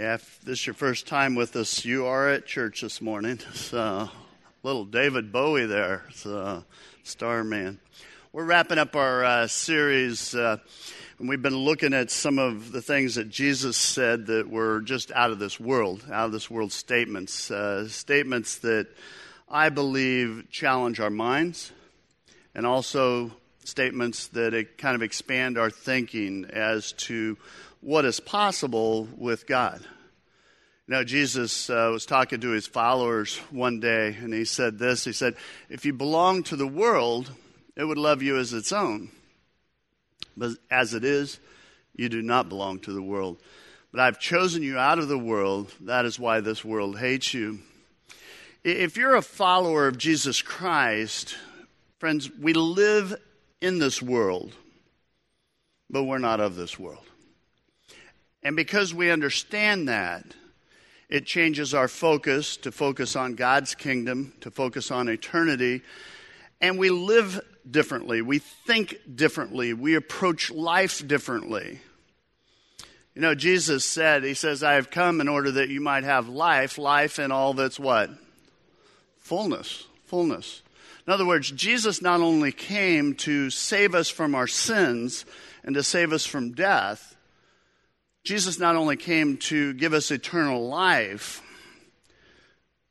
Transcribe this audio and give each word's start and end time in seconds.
Yeah, 0.00 0.14
if 0.14 0.40
this 0.40 0.60
is 0.60 0.66
your 0.66 0.72
first 0.72 1.06
time 1.06 1.34
with 1.34 1.54
us, 1.56 1.84
you 1.84 2.06
are 2.06 2.30
at 2.30 2.46
church 2.46 2.80
this 2.80 3.02
morning. 3.02 3.38
Uh, 3.70 4.08
little 4.62 4.86
David 4.86 5.30
Bowie 5.30 5.66
there, 5.66 6.04
uh, 6.24 6.62
star 7.02 7.44
man. 7.44 7.78
We're 8.32 8.46
wrapping 8.46 8.78
up 8.78 8.96
our 8.96 9.22
uh, 9.22 9.46
series, 9.46 10.34
uh, 10.34 10.56
and 11.18 11.28
we've 11.28 11.42
been 11.42 11.54
looking 11.54 11.92
at 11.92 12.10
some 12.10 12.38
of 12.38 12.72
the 12.72 12.80
things 12.80 13.16
that 13.16 13.28
Jesus 13.28 13.76
said 13.76 14.28
that 14.28 14.48
were 14.48 14.80
just 14.80 15.12
out 15.12 15.32
of 15.32 15.38
this 15.38 15.60
world, 15.60 16.02
out 16.10 16.24
of 16.24 16.32
this 16.32 16.50
world 16.50 16.72
statements, 16.72 17.50
uh, 17.50 17.86
statements 17.86 18.56
that 18.60 18.86
I 19.50 19.68
believe 19.68 20.46
challenge 20.50 20.98
our 20.98 21.10
minds, 21.10 21.72
and 22.54 22.64
also 22.64 23.32
statements 23.64 24.28
that 24.28 24.78
kind 24.78 24.94
of 24.94 25.02
expand 25.02 25.58
our 25.58 25.70
thinking 25.70 26.46
as 26.46 26.92
to 26.92 27.36
what 27.80 28.04
is 28.04 28.20
possible 28.20 29.08
with 29.16 29.46
God. 29.46 29.84
Know, 30.90 31.04
Jesus 31.04 31.70
uh, 31.70 31.90
was 31.92 32.04
talking 32.04 32.40
to 32.40 32.50
his 32.50 32.66
followers 32.66 33.36
one 33.52 33.78
day, 33.78 34.08
and 34.08 34.34
he 34.34 34.44
said 34.44 34.76
this 34.76 35.04
He 35.04 35.12
said, 35.12 35.36
If 35.68 35.84
you 35.84 35.92
belong 35.92 36.42
to 36.44 36.56
the 36.56 36.66
world, 36.66 37.30
it 37.76 37.84
would 37.84 37.96
love 37.96 38.22
you 38.22 38.38
as 38.38 38.52
its 38.52 38.72
own. 38.72 39.10
But 40.36 40.56
as 40.68 40.92
it 40.92 41.04
is, 41.04 41.38
you 41.94 42.08
do 42.08 42.22
not 42.22 42.48
belong 42.48 42.80
to 42.80 42.92
the 42.92 43.02
world. 43.02 43.40
But 43.92 44.00
I've 44.00 44.18
chosen 44.18 44.64
you 44.64 44.78
out 44.78 44.98
of 44.98 45.06
the 45.06 45.16
world. 45.16 45.72
That 45.82 46.06
is 46.06 46.18
why 46.18 46.40
this 46.40 46.64
world 46.64 46.98
hates 46.98 47.32
you. 47.32 47.60
If 48.64 48.96
you're 48.96 49.14
a 49.14 49.22
follower 49.22 49.86
of 49.86 49.96
Jesus 49.96 50.42
Christ, 50.42 51.36
friends, 52.00 52.28
we 52.36 52.52
live 52.52 53.14
in 53.60 53.78
this 53.78 54.02
world, 54.02 54.52
but 55.88 56.02
we're 56.02 56.18
not 56.18 56.40
of 56.40 56.56
this 56.56 56.80
world. 56.80 57.04
And 58.42 58.56
because 58.56 58.94
we 58.94 59.10
understand 59.10 59.88
that, 59.88 60.24
it 61.08 61.26
changes 61.26 61.74
our 61.74 61.88
focus 61.88 62.56
to 62.58 62.72
focus 62.72 63.16
on 63.16 63.34
God's 63.34 63.74
kingdom, 63.74 64.32
to 64.40 64.50
focus 64.50 64.90
on 64.90 65.08
eternity, 65.08 65.82
and 66.60 66.78
we 66.78 66.90
live 66.90 67.40
differently. 67.68 68.22
We 68.22 68.38
think 68.38 68.96
differently. 69.14 69.72
We 69.72 69.94
approach 69.94 70.50
life 70.50 71.06
differently. 71.06 71.80
You 73.14 73.22
know, 73.22 73.34
Jesus 73.34 73.84
said, 73.84 74.24
He 74.24 74.34
says, 74.34 74.62
I 74.62 74.74
have 74.74 74.90
come 74.90 75.20
in 75.20 75.28
order 75.28 75.50
that 75.52 75.68
you 75.68 75.80
might 75.80 76.04
have 76.04 76.28
life, 76.28 76.78
life 76.78 77.18
in 77.18 77.32
all 77.32 77.54
that's 77.54 77.80
what? 77.80 78.10
Fullness. 79.18 79.86
Fullness. 80.06 80.62
In 81.06 81.12
other 81.12 81.26
words, 81.26 81.50
Jesus 81.50 82.02
not 82.02 82.20
only 82.20 82.52
came 82.52 83.14
to 83.16 83.50
save 83.50 83.94
us 83.94 84.08
from 84.08 84.34
our 84.34 84.46
sins 84.46 85.24
and 85.64 85.74
to 85.74 85.82
save 85.82 86.12
us 86.12 86.24
from 86.24 86.52
death, 86.52 87.16
Jesus 88.24 88.58
not 88.58 88.76
only 88.76 88.96
came 88.96 89.38
to 89.38 89.72
give 89.74 89.92
us 89.92 90.10
eternal 90.10 90.68
life, 90.68 91.42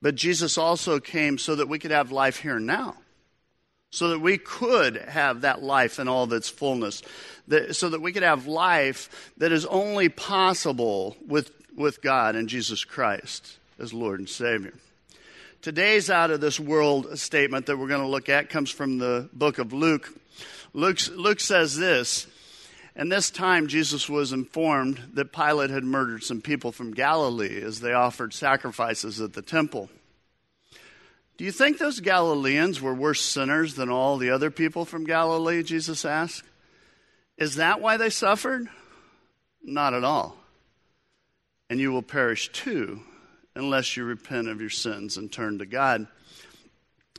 but 0.02 0.16
Jesus 0.16 0.58
also 0.58 1.00
came 1.00 1.38
so 1.38 1.56
that 1.56 1.68
we 1.68 1.80
could 1.80 1.92
have 1.92 2.12
life 2.12 2.38
here 2.38 2.60
now. 2.60 2.96
So 3.92 4.10
that 4.10 4.20
we 4.20 4.38
could 4.38 4.98
have 4.98 5.42
that 5.42 5.64
life 5.64 6.00
in 6.00 6.08
all 6.08 6.24
of 6.24 6.34
its 6.34 6.48
fullness. 6.48 7.02
That, 7.48 7.76
so 7.76 7.90
that 7.90 8.02
we 8.02 8.12
could 8.12 8.24
have 8.24 8.46
life 8.46 9.32
that 9.38 9.52
is 9.52 9.66
only 9.66 10.10
possible 10.10 11.18
with, 11.26 11.52
with 11.76 12.02
God 12.02 12.36
and 12.36 12.48
Jesus 12.48 12.84
Christ 12.84 13.58
as 13.80 13.94
Lord 13.94 14.20
and 14.20 14.30
Savior. 14.30 14.74
Today's 15.62 16.10
out 16.10 16.32
of 16.32 16.40
this 16.40 16.60
world 16.60 17.18
statement 17.20 17.66
that 17.66 17.78
we're 17.78 17.88
going 17.88 18.02
to 18.02 18.08
look 18.08 18.30
at 18.30 18.50
comes 18.50 18.70
from 18.70 18.98
the 18.98 19.28
book 19.34 19.58
of 19.58 19.74
Luke. 19.74 20.10
Luke, 20.74 21.00
Luke 21.16 21.40
says 21.40 21.76
this 21.76 22.28
and 23.00 23.10
this 23.10 23.32
time, 23.32 23.68
Jesus 23.68 24.10
was 24.10 24.34
informed 24.34 25.00
that 25.14 25.32
Pilate 25.32 25.70
had 25.70 25.86
murdered 25.86 26.22
some 26.22 26.42
people 26.42 26.74
from 26.74 26.94
Galilee 26.94 27.62
as 27.62 27.80
they 27.80 27.94
offered 27.94 28.34
sacrifices 28.34 29.22
at 29.22 29.32
the 29.32 29.42
temple. 29.42 29.90
Do 31.38 31.46
you 31.46 31.54
think 31.54 31.78
those 31.78 32.02
Galileans 32.02 32.82
were 32.82 32.94
worse 32.94 33.22
sinners 33.22 33.76
than 33.76 33.90
all 33.90 34.18
the 34.18 34.32
other 34.32 34.52
people 34.52 34.84
from 34.84 35.06
Galilee? 35.06 35.64
Jesus 35.64 36.04
asked. 36.04 36.44
Is 37.38 37.56
that 37.56 37.80
why 37.80 37.96
they 37.96 38.10
suffered? 38.10 38.68
Not 39.64 39.94
at 39.94 40.04
all. 40.04 40.36
And 41.70 41.80
you 41.80 41.94
will 41.94 42.02
perish 42.02 42.52
too 42.52 43.00
unless 43.56 43.96
you 43.96 44.04
repent 44.04 44.50
of 44.50 44.60
your 44.60 44.70
sins 44.70 45.16
and 45.16 45.32
turn 45.32 45.60
to 45.60 45.66
God. 45.66 46.06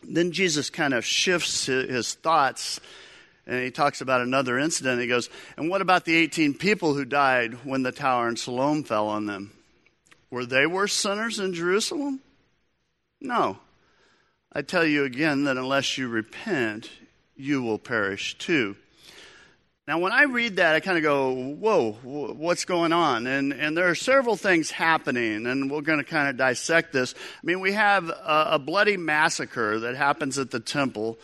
Then 0.03 0.33
Jesus 0.33 0.69
kind 0.69 0.93
of 0.93 1.07
shifts 1.07 1.65
his 1.65 2.13
thoughts 2.13 2.81
and 3.51 3.65
he 3.65 3.73
talks 3.73 4.01
about 4.01 4.21
another 4.21 4.61
incident. 4.61 5.01
He 5.01 5.09
goes, 5.09 5.29
And 5.57 5.69
what 5.69 5.83
about 5.83 6.05
the 6.05 6.15
18 6.15 6.55
people 6.55 6.95
who 6.95 7.05
died 7.05 7.65
when 7.65 7.83
the 7.83 7.91
tower 7.91 8.29
in 8.29 8.37
Siloam 8.37 8.85
fell 8.85 9.09
on 9.09 9.27
them? 9.27 9.51
Were 10.31 10.47
they 10.47 10.67
worse 10.67 10.93
sinners 10.93 11.41
in 11.41 11.53
Jerusalem? 11.53 12.21
No. 13.21 13.59
I 14.53 14.63
tell 14.63 14.85
you 14.85 15.03
again 15.03 15.45
that 15.45 15.57
unless 15.57 15.99
you 15.99 16.07
repent, 16.07 16.91
you 17.35 17.61
will 17.61 17.79
perish 17.79 18.39
too. 18.39 18.77
Now, 19.89 19.99
when 19.99 20.13
I 20.13 20.25
read 20.25 20.57
that, 20.57 20.77
I 20.77 20.81
kind 20.81 20.99
of 20.99 21.03
go, 21.03 21.33
whoa, 21.33 21.93
what's 22.05 22.65
going 22.65 22.93
on? 22.93 23.27
And, 23.27 23.53
and 23.53 23.77
there 23.77 23.89
are 23.89 23.97
several 23.97 24.37
things 24.37 24.71
happening, 24.71 25.47
and 25.47 25.69
we're 25.69 25.81
going 25.81 25.99
to 25.99 26.05
kind 26.05 26.29
of 26.29 26.37
dissect 26.37 26.93
this. 26.93 27.17
I 27.17 27.45
mean, 27.45 27.59
we 27.59 27.73
have 27.73 28.09
a, 28.11 28.49
a 28.53 28.59
bloody 28.61 28.97
massacre 28.97 29.81
that 29.81 29.97
happens 29.97 30.39
at 30.39 30.53
the 30.53 30.61
temple. 30.61 31.19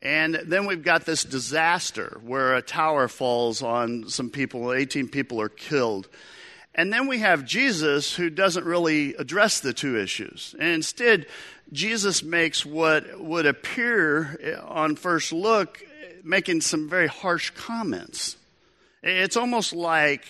And 0.00 0.34
then 0.46 0.66
we've 0.66 0.82
got 0.82 1.04
this 1.04 1.24
disaster 1.24 2.20
where 2.22 2.54
a 2.54 2.62
tower 2.62 3.08
falls 3.08 3.62
on 3.62 4.08
some 4.08 4.30
people, 4.30 4.72
18 4.72 5.08
people 5.08 5.40
are 5.40 5.48
killed. 5.48 6.08
And 6.74 6.92
then 6.92 7.08
we 7.08 7.18
have 7.18 7.44
Jesus 7.44 8.14
who 8.14 8.30
doesn't 8.30 8.64
really 8.64 9.14
address 9.16 9.58
the 9.58 9.72
two 9.72 9.98
issues. 9.98 10.54
And 10.60 10.68
instead, 10.68 11.26
Jesus 11.72 12.22
makes 12.22 12.64
what 12.64 13.20
would 13.20 13.46
appear 13.46 14.38
eh, 14.40 14.54
on 14.54 14.94
first 14.94 15.32
look 15.32 15.82
making 16.22 16.60
some 16.60 16.88
very 16.88 17.06
harsh 17.06 17.50
comments. 17.50 18.36
It's 19.02 19.36
almost 19.36 19.72
like 19.72 20.24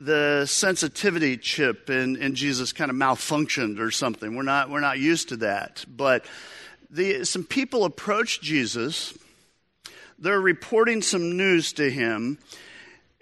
the 0.00 0.46
sensitivity 0.46 1.36
chip 1.36 1.90
in, 1.90 2.16
in 2.16 2.34
Jesus 2.34 2.72
kind 2.72 2.90
of 2.90 2.96
malfunctioned 2.96 3.78
or 3.78 3.90
something. 3.90 4.36
We're 4.36 4.42
not, 4.42 4.70
we're 4.70 4.80
not 4.80 4.98
used 4.98 5.30
to 5.30 5.36
that. 5.38 5.84
But 5.88 6.24
the, 6.94 7.24
some 7.24 7.44
people 7.44 7.84
approach 7.84 8.40
Jesus. 8.40 9.18
They're 10.18 10.40
reporting 10.40 11.02
some 11.02 11.36
news 11.36 11.72
to 11.74 11.90
him. 11.90 12.38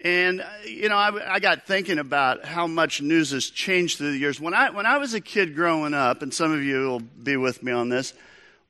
And, 0.05 0.43
uh, 0.43 0.47
you 0.67 0.89
know, 0.89 0.97
I, 0.97 1.35
I, 1.35 1.41
got 1.41 1.65
thinking 1.67 1.99
about 1.99 2.45
how 2.45 2.67
much 2.67 3.01
news 3.01 3.31
has 3.31 3.49
changed 3.49 3.99
through 3.99 4.13
the 4.13 4.19
years. 4.19 4.41
When 4.41 4.53
I, 4.53 4.71
when 4.71 4.85
I 4.85 4.99
was 4.99 5.15
a 5.15 5.21
kid 5.21 5.55
growing 5.55 5.95
up, 5.95 6.23
and 6.23 6.35
some 6.35 6.53
of 6.53 6.63
you 6.63 6.89
will 6.89 7.01
be 7.01 7.37
with 7.37 7.63
me 7.63 7.73
on 7.73 7.89
this, 7.89 8.13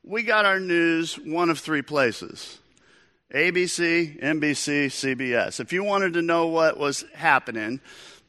we 0.03 0.23
got 0.23 0.45
our 0.45 0.59
news 0.59 1.15
one 1.15 1.49
of 1.49 1.59
three 1.59 1.81
places 1.81 2.59
ABC, 3.33 4.21
NBC, 4.21 4.85
CBS. 4.85 5.59
If 5.59 5.73
you 5.73 5.83
wanted 5.83 6.13
to 6.13 6.21
know 6.21 6.47
what 6.47 6.77
was 6.77 7.03
happening, 7.15 7.81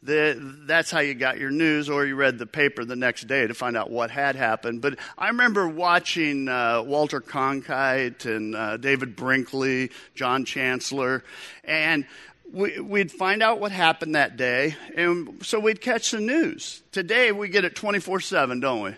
that's 0.05 0.91
how 0.91 1.01
you 1.01 1.15
got 1.15 1.39
your 1.39 1.51
news, 1.51 1.89
or 1.89 2.05
you 2.05 2.15
read 2.15 2.39
the 2.39 2.47
paper 2.47 2.85
the 2.85 2.97
next 2.97 3.27
day 3.27 3.47
to 3.47 3.55
find 3.55 3.77
out 3.77 3.91
what 3.91 4.11
had 4.11 4.37
happened. 4.37 4.83
But 4.83 4.99
I 5.17 5.29
remember 5.29 5.67
watching 5.67 6.49
uh, 6.49 6.83
Walter 6.83 7.21
Cronkite 7.21 8.27
and 8.27 8.55
uh, 8.55 8.77
David 8.77 9.17
Brinkley, 9.17 9.91
John 10.15 10.45
Chancellor, 10.45 11.25
and 11.65 12.07
we, 12.53 12.79
would 12.79 13.11
find 13.11 13.43
out 13.43 13.61
what 13.61 13.73
happened 13.73 14.15
that 14.15 14.37
day, 14.37 14.77
and 14.95 15.45
so 15.45 15.59
we'd 15.59 15.81
catch 15.81 16.11
the 16.11 16.21
news. 16.21 16.83
Today 16.93 17.33
we 17.33 17.49
get 17.49 17.65
it 17.65 17.75
24 17.75 18.21
7, 18.21 18.61
don't 18.61 18.83
we? 18.83 18.95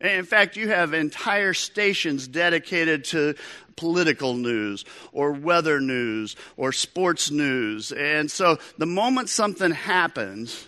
In 0.00 0.24
fact, 0.24 0.56
you 0.56 0.68
have 0.68 0.92
entire 0.92 1.54
stations 1.54 2.28
dedicated 2.28 3.04
to 3.06 3.34
political 3.76 4.34
news 4.34 4.84
or 5.12 5.32
weather 5.32 5.80
news 5.80 6.36
or 6.56 6.72
sports 6.72 7.30
news. 7.30 7.92
And 7.92 8.30
so 8.30 8.58
the 8.78 8.86
moment 8.86 9.28
something 9.28 9.70
happens, 9.70 10.66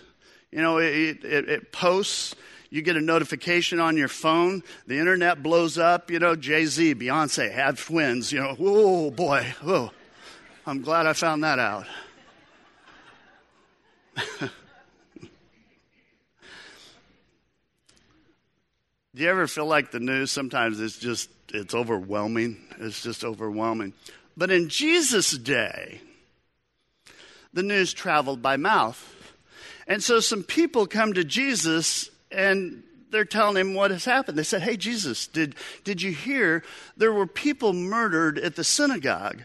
you 0.51 0.61
know, 0.61 0.77
it, 0.77 1.23
it, 1.23 1.49
it 1.49 1.71
posts, 1.71 2.35
you 2.71 2.81
get 2.81 2.95
a 2.95 3.01
notification 3.01 3.79
on 3.79 3.97
your 3.97 4.07
phone, 4.07 4.63
the 4.87 4.97
internet 4.97 5.43
blows 5.43 5.77
up, 5.77 6.09
you 6.09 6.19
know, 6.19 6.35
Jay 6.35 6.65
Z, 6.65 6.95
Beyonce 6.95 7.51
have 7.51 7.83
twins, 7.83 8.31
you 8.31 8.39
know, 8.39 8.55
oh 8.59 9.11
boy, 9.11 9.45
oh, 9.63 9.91
I'm 10.65 10.81
glad 10.81 11.05
I 11.05 11.13
found 11.13 11.43
that 11.43 11.59
out. 11.59 11.85
Do 19.19 19.25
you 19.25 19.31
ever 19.31 19.47
feel 19.47 19.65
like 19.65 19.91
the 19.91 19.99
news 19.99 20.31
sometimes 20.31 20.79
it's 20.79 20.97
just 20.97 21.29
it's 21.49 21.75
overwhelming? 21.75 22.55
It's 22.79 23.03
just 23.03 23.25
overwhelming. 23.25 23.91
But 24.37 24.49
in 24.49 24.69
Jesus' 24.69 25.31
day, 25.31 25.99
the 27.51 27.61
news 27.61 27.91
traveled 27.91 28.41
by 28.41 28.55
mouth. 28.55 29.13
And 29.87 30.01
so 30.01 30.21
some 30.21 30.41
people 30.41 30.87
come 30.87 31.15
to 31.15 31.25
Jesus 31.25 32.09
and 32.31 32.81
they're 33.11 33.25
telling 33.25 33.57
him 33.57 33.73
what 33.73 33.91
has 33.91 34.05
happened. 34.05 34.37
They 34.37 34.43
said, 34.43 34.61
Hey, 34.61 34.77
Jesus, 34.77 35.27
did, 35.27 35.55
did 35.83 36.01
you 36.01 36.13
hear 36.13 36.63
there 36.95 37.11
were 37.11 37.27
people 37.27 37.73
murdered 37.73 38.39
at 38.39 38.55
the 38.55 38.63
synagogue? 38.63 39.43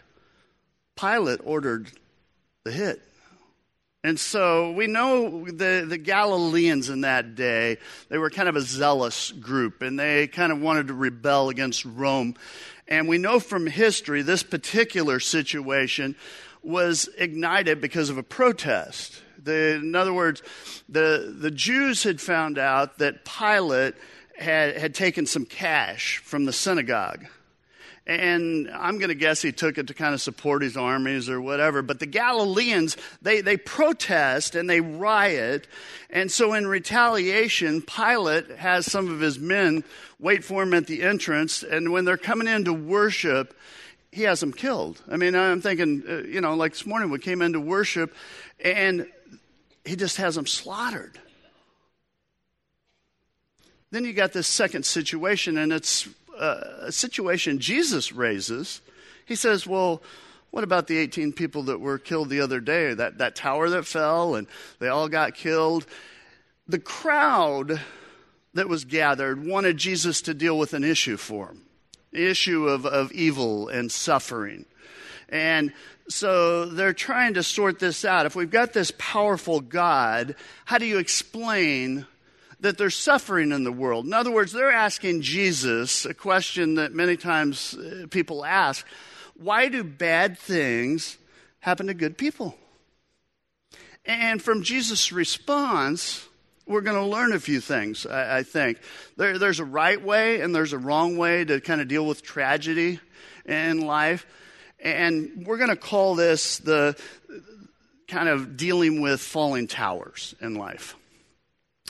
Pilate 0.95 1.41
ordered 1.43 1.91
the 2.63 2.71
hit. 2.71 3.01
And 4.05 4.19
so 4.19 4.69
we 4.69 4.85
know 4.85 5.45
the, 5.45 5.83
the 5.89 5.97
Galileans 5.97 6.89
in 6.89 7.01
that 7.01 7.33
day, 7.33 7.79
they 8.09 8.19
were 8.19 8.29
kind 8.29 8.47
of 8.47 8.55
a 8.55 8.61
zealous 8.61 9.31
group 9.31 9.81
and 9.81 9.99
they 9.99 10.27
kind 10.27 10.51
of 10.51 10.61
wanted 10.61 10.89
to 10.89 10.93
rebel 10.93 11.49
against 11.49 11.85
Rome. 11.85 12.35
And 12.87 13.07
we 13.07 13.17
know 13.17 13.39
from 13.39 13.65
history 13.65 14.21
this 14.21 14.43
particular 14.43 15.19
situation 15.19 16.15
was 16.61 17.09
ignited 17.17 17.81
because 17.81 18.11
of 18.11 18.19
a 18.19 18.23
protest. 18.23 19.23
The, 19.43 19.77
in 19.77 19.95
other 19.95 20.13
words, 20.13 20.43
the, 20.87 21.35
the 21.35 21.49
Jews 21.49 22.03
had 22.03 22.21
found 22.21 22.59
out 22.59 22.99
that 22.99 23.25
Pilate 23.25 23.95
had, 24.37 24.77
had 24.77 24.93
taken 24.93 25.25
some 25.25 25.47
cash 25.47 26.19
from 26.19 26.45
the 26.45 26.53
synagogue. 26.53 27.25
And 28.07 28.69
I'm 28.69 28.99
going 28.99 29.09
to 29.09 29.15
guess 29.15 29.41
he 29.41 29.51
took 29.51 29.79
it 29.79 29.87
to 29.87 29.95
kind 29.95 30.13
of 30.13 30.21
support 30.21 30.61
his 30.61 30.77
armies 30.77 31.27
or 31.27 31.41
whatever. 31.41 31.81
But 31.81 31.99
the 31.99 32.05
Galileans, 32.05 32.97
they, 33.21 33.41
they 33.41 33.57
protest 33.57 34.53
and 34.53 34.69
they 34.69 34.79
riot. 34.79 35.67
And 36.11 36.31
so 36.31 36.53
in 36.53 36.67
retaliation, 36.67 37.81
Pilate 37.81 38.51
has 38.57 38.85
some 38.85 39.11
of 39.11 39.19
his 39.19 39.39
men 39.39 39.83
wait 40.19 40.43
for 40.43 40.61
him 40.61 40.75
at 40.75 40.85
the 40.85 41.01
entrance. 41.01 41.63
And 41.63 41.91
when 41.91 42.05
they're 42.05 42.17
coming 42.17 42.47
in 42.47 42.65
to 42.65 42.73
worship, 42.73 43.57
he 44.11 44.21
has 44.23 44.39
them 44.39 44.53
killed. 44.53 45.01
I 45.09 45.17
mean, 45.17 45.35
I'm 45.35 45.61
thinking, 45.61 46.03
uh, 46.07 46.17
you 46.27 46.41
know, 46.41 46.55
like 46.55 46.73
this 46.73 46.85
morning 46.85 47.09
we 47.09 47.17
came 47.17 47.41
in 47.41 47.53
to 47.53 47.59
worship 47.59 48.15
and 48.63 49.07
he 49.83 49.95
just 49.95 50.17
has 50.17 50.35
them 50.35 50.45
slaughtered. 50.47 51.19
Then 53.91 54.05
you 54.05 54.13
got 54.13 54.33
this 54.33 54.47
second 54.47 54.85
situation, 54.85 55.57
and 55.57 55.71
it's 55.71 56.09
a 56.39 56.91
situation 56.91 57.59
Jesus 57.59 58.11
raises, 58.11 58.81
he 59.25 59.35
says, 59.35 59.65
Well, 59.65 60.01
what 60.51 60.63
about 60.63 60.87
the 60.87 60.97
18 60.97 61.33
people 61.33 61.63
that 61.63 61.79
were 61.79 61.97
killed 61.97 62.29
the 62.29 62.41
other 62.41 62.59
day? 62.59 62.93
That, 62.93 63.17
that 63.17 63.35
tower 63.35 63.69
that 63.69 63.85
fell 63.85 64.35
and 64.35 64.47
they 64.79 64.87
all 64.87 65.09
got 65.09 65.35
killed. 65.35 65.85
The 66.67 66.79
crowd 66.79 67.81
that 68.53 68.69
was 68.69 68.85
gathered 68.85 69.45
wanted 69.45 69.77
Jesus 69.77 70.21
to 70.23 70.33
deal 70.33 70.57
with 70.57 70.73
an 70.73 70.83
issue 70.83 71.17
for 71.17 71.47
them 71.47 71.61
the 72.15 72.25
issue 72.25 72.67
of, 72.67 72.85
of 72.85 73.11
evil 73.11 73.67
and 73.67 73.91
suffering. 73.91 74.65
And 75.29 75.73
so 76.07 76.65
they're 76.65 76.93
trying 76.93 77.33
to 77.33 77.43
sort 77.43 77.77
this 77.79 78.05
out. 78.05 78.25
If 78.25 78.35
we've 78.35 78.49
got 78.49 78.73
this 78.73 78.91
powerful 78.97 79.59
God, 79.59 80.35
how 80.63 80.77
do 80.77 80.85
you 80.85 80.97
explain 80.97 82.05
that 82.59 82.77
there's 82.77 82.95
suffering 82.95 83.51
in 83.51 83.63
the 83.63 83.71
world. 83.71 84.05
In 84.05 84.13
other 84.13 84.31
words, 84.31 84.51
they're 84.51 84.71
asking 84.71 85.21
Jesus 85.21 86.05
a 86.05 86.13
question 86.13 86.75
that 86.75 86.93
many 86.93 87.17
times 87.17 87.73
uh, 87.73 88.07
people 88.09 88.45
ask 88.45 88.85
why 89.37 89.67
do 89.67 89.83
bad 89.83 90.37
things 90.37 91.17
happen 91.59 91.87
to 91.87 91.93
good 91.93 92.17
people? 92.17 92.55
And 94.05 94.41
from 94.41 94.63
Jesus' 94.63 95.11
response, 95.11 96.25
we're 96.67 96.81
going 96.81 96.97
to 96.97 97.05
learn 97.05 97.33
a 97.33 97.39
few 97.39 97.59
things, 97.59 98.05
I, 98.05 98.37
I 98.37 98.43
think. 98.43 98.79
There, 99.17 99.37
there's 99.37 99.59
a 99.59 99.65
right 99.65 100.01
way 100.01 100.41
and 100.41 100.53
there's 100.53 100.73
a 100.73 100.77
wrong 100.77 101.17
way 101.17 101.43
to 101.43 101.59
kind 101.59 101.81
of 101.81 101.87
deal 101.87 102.05
with 102.05 102.23
tragedy 102.23 102.99
in 103.45 103.81
life. 103.81 104.25
And 104.79 105.45
we're 105.45 105.57
going 105.57 105.69
to 105.69 105.75
call 105.75 106.15
this 106.15 106.59
the 106.59 106.97
kind 108.07 108.29
of 108.29 108.55
dealing 108.55 109.01
with 109.01 109.19
falling 109.19 109.67
towers 109.67 110.35
in 110.39 110.55
life. 110.55 110.95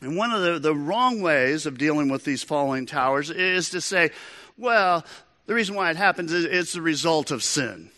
And 0.02 0.18
one 0.18 0.32
of 0.32 0.42
the, 0.42 0.60
the 0.60 0.76
wrong 0.76 1.22
ways 1.22 1.66
of 1.66 1.78
dealing 1.78 2.10
with 2.10 2.24
these 2.24 2.44
falling 2.44 2.86
towers 2.86 3.30
is 3.30 3.70
to 3.70 3.82
say, 3.82 4.12
well, 4.58 5.06
the 5.46 5.54
reason 5.54 5.76
why 5.76 5.90
it 5.90 5.98
happens 5.98 6.34
is 6.34 6.46
it's 6.46 6.74
the 6.74 6.82
result 6.82 7.32
of 7.32 7.44
sin. 7.44 7.90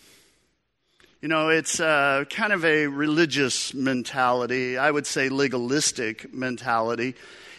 You 1.20 1.28
know, 1.28 1.48
it's 1.48 1.80
uh, 1.80 2.24
kind 2.30 2.52
of 2.52 2.64
a 2.64 2.86
religious 2.86 3.74
mentality, 3.74 4.78
I 4.78 4.90
would 4.90 5.06
say 5.06 5.28
legalistic 5.28 6.32
mentality. 6.32 7.16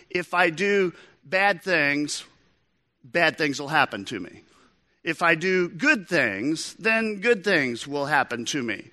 If 0.09 0.33
I 0.33 0.49
do 0.49 0.93
bad 1.25 1.61
things, 1.61 2.23
bad 3.03 3.37
things 3.37 3.59
will 3.59 3.67
happen 3.67 4.05
to 4.05 4.19
me. 4.19 4.43
If 5.03 5.21
I 5.21 5.35
do 5.35 5.67
good 5.67 6.07
things, 6.07 6.73
then 6.75 7.19
good 7.19 7.43
things 7.43 7.85
will 7.85 8.05
happen 8.05 8.45
to 8.45 8.63
me. 8.63 8.91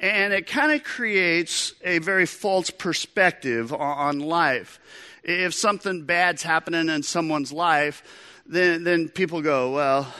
And 0.00 0.32
it 0.32 0.46
kind 0.46 0.72
of 0.72 0.82
creates 0.82 1.74
a 1.84 1.98
very 1.98 2.24
false 2.24 2.70
perspective 2.70 3.70
on 3.70 4.18
life. 4.18 4.80
If 5.22 5.52
something 5.52 6.06
bad's 6.06 6.42
happening 6.42 6.88
in 6.88 7.02
someone's 7.02 7.52
life, 7.52 8.02
then, 8.46 8.82
then 8.82 9.10
people 9.10 9.42
go, 9.42 9.72
well, 9.72 10.12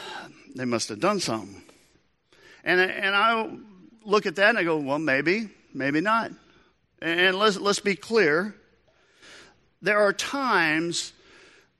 they 0.54 0.66
must 0.66 0.90
have 0.90 1.00
done 1.00 1.18
something. 1.18 1.62
And, 2.62 2.78
and 2.78 3.16
I 3.16 3.50
look 4.04 4.26
at 4.26 4.36
that 4.36 4.50
and 4.50 4.58
I 4.58 4.64
go, 4.64 4.76
well, 4.76 4.98
maybe, 4.98 5.48
maybe 5.72 6.02
not. 6.02 6.30
And 7.00 7.38
let's, 7.38 7.58
let's 7.58 7.80
be 7.80 7.96
clear. 7.96 8.54
There 9.80 9.98
are 9.98 10.12
times 10.12 11.14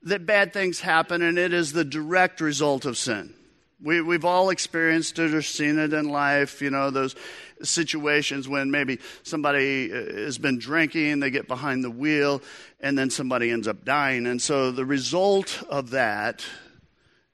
that 0.03 0.25
bad 0.25 0.53
things 0.53 0.79
happen, 0.79 1.21
and 1.21 1.37
it 1.37 1.53
is 1.53 1.73
the 1.73 1.85
direct 1.85 2.41
result 2.41 2.85
of 2.85 2.97
sin. 2.97 3.35
We, 3.83 4.01
we've 4.01 4.25
all 4.25 4.49
experienced 4.49 5.19
it 5.19 5.35
or 5.35 5.43
seen 5.43 5.77
it 5.77 5.93
in 5.93 6.09
life, 6.09 6.61
you 6.61 6.71
know, 6.71 6.89
those 6.89 7.15
situations 7.63 8.47
when 8.47 8.71
maybe 8.71 8.99
somebody 9.23 9.91
uh, 9.91 10.23
has 10.23 10.37
been 10.37 10.59
drinking, 10.59 11.19
they 11.19 11.29
get 11.29 11.47
behind 11.47 11.83
the 11.83 11.91
wheel, 11.91 12.41
and 12.79 12.97
then 12.97 13.09
somebody 13.09 13.51
ends 13.51 13.67
up 13.67 13.85
dying. 13.85 14.27
And 14.27 14.41
so 14.41 14.71
the 14.71 14.85
result 14.85 15.63
of 15.69 15.91
that 15.91 16.45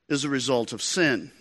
is 0.10 0.24
a 0.24 0.30
result 0.30 0.74
of 0.74 0.82
sin. 0.82 1.32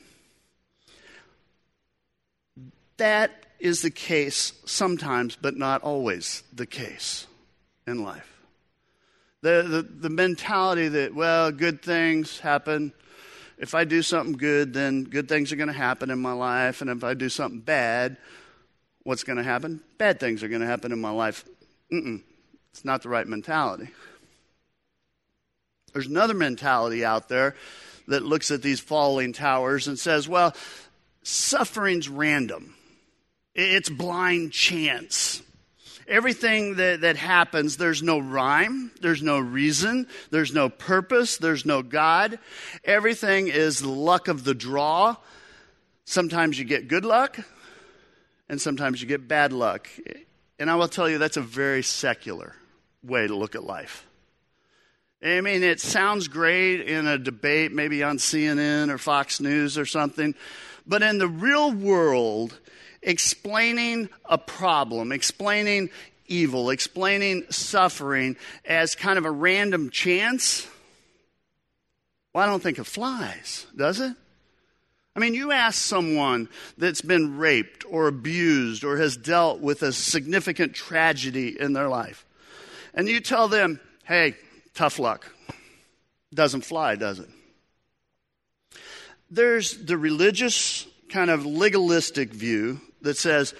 That 2.97 3.31
is 3.59 3.83
the 3.83 3.91
case 3.91 4.53
sometimes, 4.65 5.37
but 5.37 5.57
not 5.57 5.83
always 5.83 6.43
the 6.53 6.67
case 6.67 7.27
in 7.87 8.03
life. 8.03 8.33
The, 9.43 9.63
the, 9.63 9.83
the 9.83 10.11
mentality 10.11 10.89
that, 10.89 11.15
well, 11.15 11.53
good 11.53 11.83
things 11.83 12.41
happen. 12.41 12.93
If 13.59 13.75
I 13.75 13.85
do 13.85 14.03
something 14.03 14.37
good, 14.37 14.75
then 14.75 15.05
good 15.05 15.29
things 15.29 15.53
are 15.53 15.57
going 15.57 15.69
to 15.69 15.73
happen 15.73 16.11
in 16.11 16.19
my 16.19 16.33
life. 16.33 16.81
And 16.81 16.91
if 16.91 17.05
I 17.05 17.15
do 17.15 17.29
something 17.29 17.61
bad, 17.61 18.17
what's 19.07 19.23
going 19.23 19.37
to 19.37 19.45
happen? 19.45 19.81
Bad 19.99 20.19
things 20.19 20.43
are 20.43 20.49
going 20.49 20.63
to 20.63 20.67
happen 20.67 20.91
in 20.91 21.01
my 21.01 21.11
life. 21.11 21.45
Mm-mm. 21.93 22.23
It's 22.73 22.85
not 22.85 23.03
the 23.03 23.09
right 23.09 23.27
mentality. 23.27 23.89
There's 25.93 26.09
another 26.09 26.35
mentality 26.35 27.05
out 27.05 27.29
there 27.29 27.55
that 28.09 28.25
looks 28.25 28.51
at 28.51 28.63
these 28.63 28.81
falling 28.81 29.33
towers 29.33 29.87
and 29.87 29.97
says, 29.97 30.29
well, 30.29 30.55
suffering's 31.23 32.09
random, 32.09 32.75
it's 33.55 33.89
blind 33.89 34.53
chance. 34.53 35.41
Everything 36.09 36.77
that, 36.77 37.01
that 37.03 37.17
happens, 37.17 37.77
there's 37.77 38.03
no 38.03 38.19
rhyme, 38.19 38.91
there's 39.01 39.23
no 39.23 39.39
reason, 39.39 40.09
there's 40.31 40.53
no 40.53 40.69
purpose, 40.69 41.37
there's 41.37 41.65
no 41.65 41.83
God. 41.83 42.39
Everything 42.85 43.49
is 43.49 43.85
luck 43.85 44.29
of 44.29 44.45
the 44.45 44.55
draw. 44.55 45.17
Sometimes 46.05 46.59
you 46.59 46.65
get 46.65 46.89
good 46.89 47.05
luck, 47.05 47.39
and 48.49 48.61
sometimes 48.61 49.01
you 49.01 49.09
get 49.09 49.29
bad 49.29 49.53
luck. 49.53 49.89
And 50.59 50.71
I 50.71 50.77
will 50.77 50.89
tell 50.89 51.09
you, 51.09 51.19
that's 51.19 51.37
a 51.37 51.43
very 51.43 51.83
secular 51.83 52.55
way 53.03 53.27
to 53.27 53.35
look 53.35 53.55
at 53.55 53.65
life. 53.65 54.07
I 55.23 55.41
mean, 55.41 55.63
it 55.63 55.81
sounds 55.81 56.29
great 56.29 56.83
in 56.83 57.07
a 57.07 57.19
debate, 57.19 57.73
maybe 57.73 58.03
on 58.03 58.19
CNN 58.19 58.91
or 58.91 58.99
Fox 58.99 59.41
News 59.41 59.79
or 59.79 59.87
something, 59.87 60.35
but 60.87 61.03
in 61.03 61.19
the 61.19 61.29
real 61.29 61.73
world, 61.73 62.59
explaining 63.03 64.09
a 64.27 64.39
problem, 64.39 65.13
explaining 65.13 65.91
evil, 66.27 66.71
explaining 66.71 67.45
suffering 67.51 68.37
as 68.65 68.95
kind 68.95 69.19
of 69.19 69.25
a 69.25 69.31
random 69.31 69.91
chance, 69.91 70.67
well, 72.33 72.45
I 72.45 72.51
don't 72.51 72.63
think 72.63 72.79
it 72.79 72.85
flies, 72.85 73.67
does 73.75 74.01
it? 74.01 74.13
I 75.17 75.19
mean, 75.19 75.33
you 75.33 75.51
ask 75.51 75.81
someone 75.81 76.51
that's 76.77 77.01
been 77.01 77.39
raped 77.39 77.87
or 77.89 78.07
abused 78.07 78.85
or 78.85 78.99
has 78.99 79.17
dealt 79.17 79.61
with 79.61 79.83
a 79.83 79.91
significant 79.91 80.75
tragedy 80.75 81.59
in 81.59 81.73
their 81.73 81.89
life, 81.89 82.27
and 82.93 83.09
you 83.09 83.21
tell 83.21 83.49
them, 83.49 83.81
hey, 84.05 84.35
tough 84.75 84.99
luck. 84.99 85.33
Doesn't 86.35 86.63
fly, 86.63 86.97
does 86.97 87.19
it? 87.19 87.29
There's 89.31 89.77
the 89.79 89.97
religious, 89.97 90.87
kind 91.09 91.31
of 91.31 91.47
legalistic 91.47 92.31
view 92.31 92.81
that 93.01 93.17
says 93.17 93.55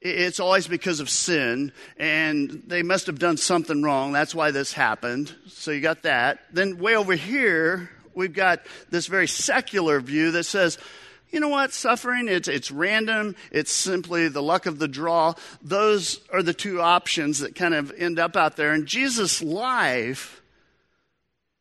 it's 0.00 0.40
always 0.40 0.66
because 0.66 1.00
of 1.00 1.10
sin 1.10 1.72
and 1.96 2.62
they 2.66 2.82
must 2.82 3.06
have 3.06 3.18
done 3.18 3.36
something 3.36 3.82
wrong. 3.82 4.12
That's 4.12 4.34
why 4.34 4.50
this 4.50 4.72
happened. 4.72 5.34
So 5.46 5.70
you 5.70 5.80
got 5.80 6.02
that. 6.02 6.40
Then, 6.52 6.78
way 6.78 6.96
over 6.96 7.14
here, 7.14 7.90
we've 8.18 8.34
got 8.34 8.60
this 8.90 9.06
very 9.06 9.28
secular 9.28 10.00
view 10.00 10.32
that 10.32 10.44
says, 10.44 10.76
you 11.30 11.38
know 11.38 11.48
what, 11.48 11.72
suffering, 11.72 12.26
it's, 12.26 12.48
it's 12.48 12.70
random, 12.70 13.36
it's 13.52 13.70
simply 13.70 14.28
the 14.28 14.42
luck 14.42 14.66
of 14.66 14.78
the 14.78 14.88
draw. 14.88 15.34
Those 15.62 16.20
are 16.32 16.42
the 16.42 16.52
two 16.52 16.80
options 16.80 17.38
that 17.38 17.54
kind 17.54 17.74
of 17.74 17.92
end 17.96 18.18
up 18.18 18.36
out 18.36 18.56
there. 18.56 18.74
In 18.74 18.86
Jesus' 18.86 19.40
life, 19.40 20.42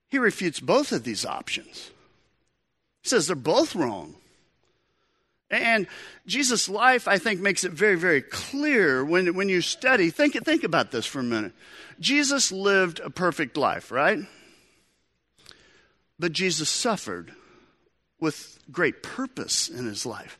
he 0.10 0.18
refutes 0.18 0.60
both 0.60 0.92
of 0.92 1.04
these 1.04 1.26
options. 1.26 1.92
He 3.04 3.10
says 3.10 3.28
they're 3.28 3.36
both 3.36 3.76
wrong. 3.76 4.16
And 5.52 5.86
Jesus' 6.26 6.68
life, 6.68 7.08
I 7.08 7.20
think, 7.20 7.40
makes 7.40 7.64
it 7.64 7.72
very, 7.72 7.96
very 7.96 8.22
clear 8.22 9.06
when, 9.06 9.36
when 9.36 9.48
you 9.48 9.62
study. 9.62 10.10
Think, 10.10 10.34
think 10.44 10.64
about 10.64 10.92
this 10.92 11.06
for 11.06 11.20
a 11.20 11.24
minute. 11.24 11.54
Jesus 12.00 12.52
lived 12.52 13.00
a 13.00 13.10
perfect 13.10 13.58
life, 13.58 13.92
right? 13.92 14.20
But 16.20 16.32
Jesus 16.32 16.70
suffered 16.70 17.34
with 18.20 18.60
great 18.72 19.04
purpose 19.04 19.70
in 19.70 19.86
his 19.86 20.06
life. 20.06 20.40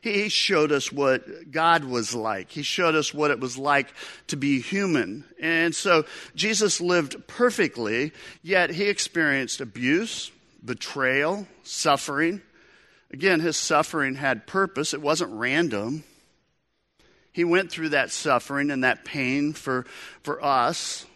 He 0.00 0.28
showed 0.28 0.70
us 0.70 0.92
what 0.92 1.50
God 1.50 1.84
was 1.84 2.14
like. 2.14 2.50
He 2.50 2.62
showed 2.62 2.94
us 2.94 3.12
what 3.12 3.30
it 3.30 3.40
was 3.40 3.58
like 3.58 3.88
to 4.28 4.36
be 4.36 4.60
human. 4.60 5.24
And 5.40 5.74
so 5.74 6.04
Jesus 6.34 6.80
lived 6.80 7.26
perfectly, 7.26 8.12
yet 8.42 8.70
he 8.70 8.84
experienced 8.84 9.60
abuse, 9.60 10.30
betrayal, 10.64 11.46
suffering. 11.64 12.40
Again, 13.10 13.40
his 13.40 13.56
suffering 13.56 14.14
had 14.14 14.46
purpose, 14.46 14.94
it 14.94 15.02
wasn't 15.02 15.32
random. 15.32 16.04
He 17.32 17.44
went 17.44 17.70
through 17.70 17.90
that 17.90 18.10
suffering 18.10 18.70
and 18.70 18.84
that 18.84 19.04
pain 19.04 19.52
for, 19.52 19.84
for 20.22 20.44
us. 20.44 21.06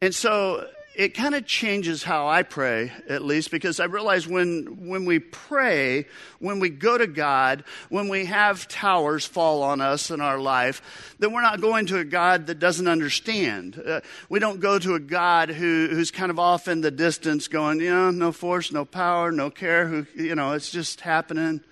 And 0.00 0.14
so 0.14 0.66
it 0.94 1.14
kind 1.14 1.34
of 1.34 1.46
changes 1.46 2.02
how 2.02 2.28
I 2.28 2.42
pray, 2.42 2.92
at 3.08 3.24
least, 3.24 3.50
because 3.50 3.80
I 3.80 3.84
realize 3.84 4.26
when, 4.28 4.86
when 4.86 5.04
we 5.04 5.18
pray, 5.18 6.06
when 6.38 6.60
we 6.60 6.68
go 6.68 6.98
to 6.98 7.06
God, 7.06 7.64
when 7.88 8.08
we 8.08 8.26
have 8.26 8.68
towers 8.68 9.24
fall 9.24 9.62
on 9.62 9.80
us 9.80 10.10
in 10.10 10.20
our 10.20 10.38
life, 10.38 11.14
then 11.18 11.32
we're 11.32 11.42
not 11.42 11.60
going 11.60 11.86
to 11.86 11.98
a 11.98 12.04
God 12.04 12.46
that 12.48 12.58
doesn't 12.58 12.88
understand. 12.88 13.82
Uh, 13.84 14.00
we 14.28 14.38
don't 14.38 14.60
go 14.60 14.78
to 14.78 14.94
a 14.94 15.00
God 15.00 15.48
who, 15.48 15.88
who's 15.90 16.10
kind 16.10 16.30
of 16.30 16.38
off 16.38 16.68
in 16.68 16.82
the 16.82 16.90
distance 16.90 17.48
going, 17.48 17.80
you 17.80 17.90
know, 17.90 18.10
no 18.10 18.32
force, 18.32 18.70
no 18.70 18.84
power, 18.84 19.32
no 19.32 19.50
care, 19.50 19.86
who, 19.86 20.06
you 20.14 20.34
know, 20.34 20.52
it's 20.52 20.70
just 20.70 21.00
happening. 21.00 21.62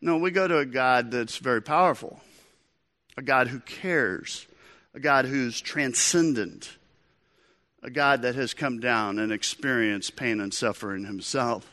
No, 0.00 0.18
we 0.18 0.30
go 0.30 0.48
to 0.48 0.58
a 0.58 0.66
God 0.66 1.10
that's 1.12 1.38
very 1.38 1.62
powerful, 1.62 2.20
a 3.16 3.22
God 3.22 3.48
who 3.48 3.60
cares, 3.60 4.46
a 4.94 5.00
God 5.00 5.26
who's 5.26 5.60
transcendent 5.60 6.77
a 7.82 7.90
God 7.90 8.22
that 8.22 8.34
has 8.34 8.54
come 8.54 8.80
down 8.80 9.18
and 9.18 9.32
experienced 9.32 10.16
pain 10.16 10.40
and 10.40 10.52
suffering 10.52 11.04
himself. 11.04 11.70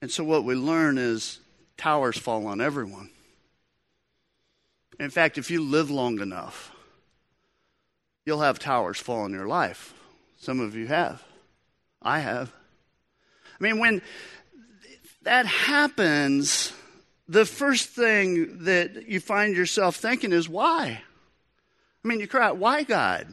And 0.00 0.10
so, 0.10 0.22
what 0.24 0.44
we 0.44 0.54
learn 0.54 0.98
is 0.98 1.40
towers 1.76 2.18
fall 2.18 2.46
on 2.46 2.60
everyone. 2.60 3.10
In 5.00 5.10
fact, 5.10 5.38
if 5.38 5.50
you 5.50 5.62
live 5.62 5.90
long 5.90 6.20
enough, 6.20 6.72
you'll 8.26 8.40
have 8.40 8.58
towers 8.58 8.98
fall 8.98 9.24
in 9.26 9.32
your 9.32 9.46
life. 9.46 9.94
Some 10.38 10.60
of 10.60 10.74
you 10.74 10.86
have. 10.86 11.22
I 12.02 12.20
have. 12.20 12.52
I 13.58 13.64
mean, 13.64 13.78
when 13.78 14.02
that 15.22 15.46
happens, 15.46 16.72
the 17.28 17.44
first 17.44 17.88
thing 17.88 18.64
that 18.64 19.08
you 19.08 19.20
find 19.20 19.56
yourself 19.56 19.96
thinking 19.96 20.32
is, 20.32 20.48
why? 20.48 21.02
I 22.04 22.08
mean, 22.08 22.20
you 22.20 22.28
cry, 22.28 22.46
out, 22.46 22.58
why 22.58 22.84
God? 22.84 23.26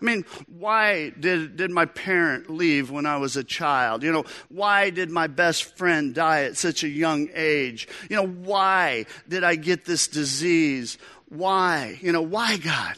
I 0.00 0.04
mean, 0.04 0.24
why 0.46 1.10
did, 1.18 1.56
did 1.56 1.70
my 1.70 1.86
parent 1.86 2.48
leave 2.48 2.90
when 2.90 3.04
I 3.04 3.16
was 3.16 3.36
a 3.36 3.42
child? 3.42 4.04
You 4.04 4.12
know, 4.12 4.24
why 4.48 4.90
did 4.90 5.10
my 5.10 5.26
best 5.26 5.76
friend 5.76 6.14
die 6.14 6.44
at 6.44 6.56
such 6.56 6.84
a 6.84 6.88
young 6.88 7.28
age? 7.34 7.88
You 8.08 8.16
know, 8.16 8.26
why 8.26 9.06
did 9.28 9.42
I 9.42 9.56
get 9.56 9.84
this 9.84 10.06
disease? 10.06 10.98
Why? 11.28 11.98
You 12.00 12.12
know, 12.12 12.22
why 12.22 12.58
God? 12.58 12.94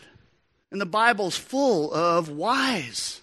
And 0.70 0.80
the 0.80 0.86
Bible's 0.86 1.36
full 1.36 1.92
of 1.92 2.28
whys. 2.28 3.20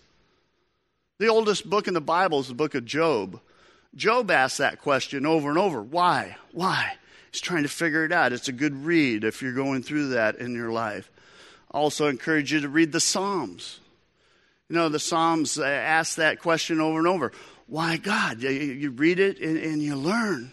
The 1.20 1.28
oldest 1.28 1.70
book 1.70 1.88
in 1.88 1.94
the 1.94 2.02
Bible 2.02 2.40
is 2.40 2.48
the 2.48 2.56
book 2.56 2.74
of 2.74 2.84
Job. 2.84 3.40
Job 3.96 4.32
asked 4.32 4.58
that 4.58 4.82
question 4.82 5.26
over 5.26 5.50
and 5.50 5.58
over 5.58 5.82
why? 5.82 6.36
Why? 6.52 6.94
He's 7.32 7.42
trying 7.42 7.64
to 7.64 7.70
figure 7.70 8.06
it 8.06 8.12
out. 8.12 8.34
It's 8.34 8.48
a 8.48 8.54
good 8.54 8.86
read 8.86 9.24
if 9.24 9.42
you're 9.42 9.54
going 9.54 9.84
through 9.84 10.10
that 10.10 10.38
in 10.38 10.56
your 10.56 10.72
life 10.72 11.12
also 11.78 12.08
encourage 12.08 12.52
you 12.52 12.62
to 12.62 12.70
read 12.70 12.92
the 12.92 13.00
Psalms. 13.00 13.80
You 14.70 14.76
know, 14.76 14.90
the 14.90 15.00
Psalms 15.00 15.58
uh, 15.58 15.64
ask 15.66 16.16
that 16.16 16.40
question 16.40 16.82
over 16.82 16.98
and 16.98 17.08
over. 17.08 17.32
Why 17.68 17.98
God? 17.98 18.42
You 18.42 18.92
read 18.92 19.20
it 19.20 19.40
and 19.40 19.82
you 19.82 19.96
learn. 19.96 20.52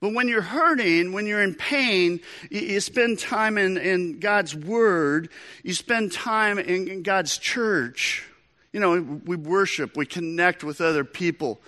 But 0.00 0.12
when 0.12 0.28
you're 0.28 0.42
hurting, 0.42 1.12
when 1.12 1.26
you're 1.26 1.42
in 1.42 1.54
pain, 1.54 2.20
you 2.50 2.78
spend 2.80 3.18
time 3.18 3.56
in, 3.56 3.78
in 3.78 4.20
God's 4.20 4.54
Word, 4.54 5.30
you 5.62 5.74
spend 5.74 6.12
time 6.12 6.58
in, 6.58 6.88
in 6.88 7.02
God's 7.02 7.38
church. 7.38 8.24
You 8.72 8.80
know, 8.80 9.00
we 9.00 9.36
worship, 9.36 9.96
we 9.96 10.06
connect 10.06 10.62
with 10.62 10.80
other 10.80 11.04
people 11.04 11.60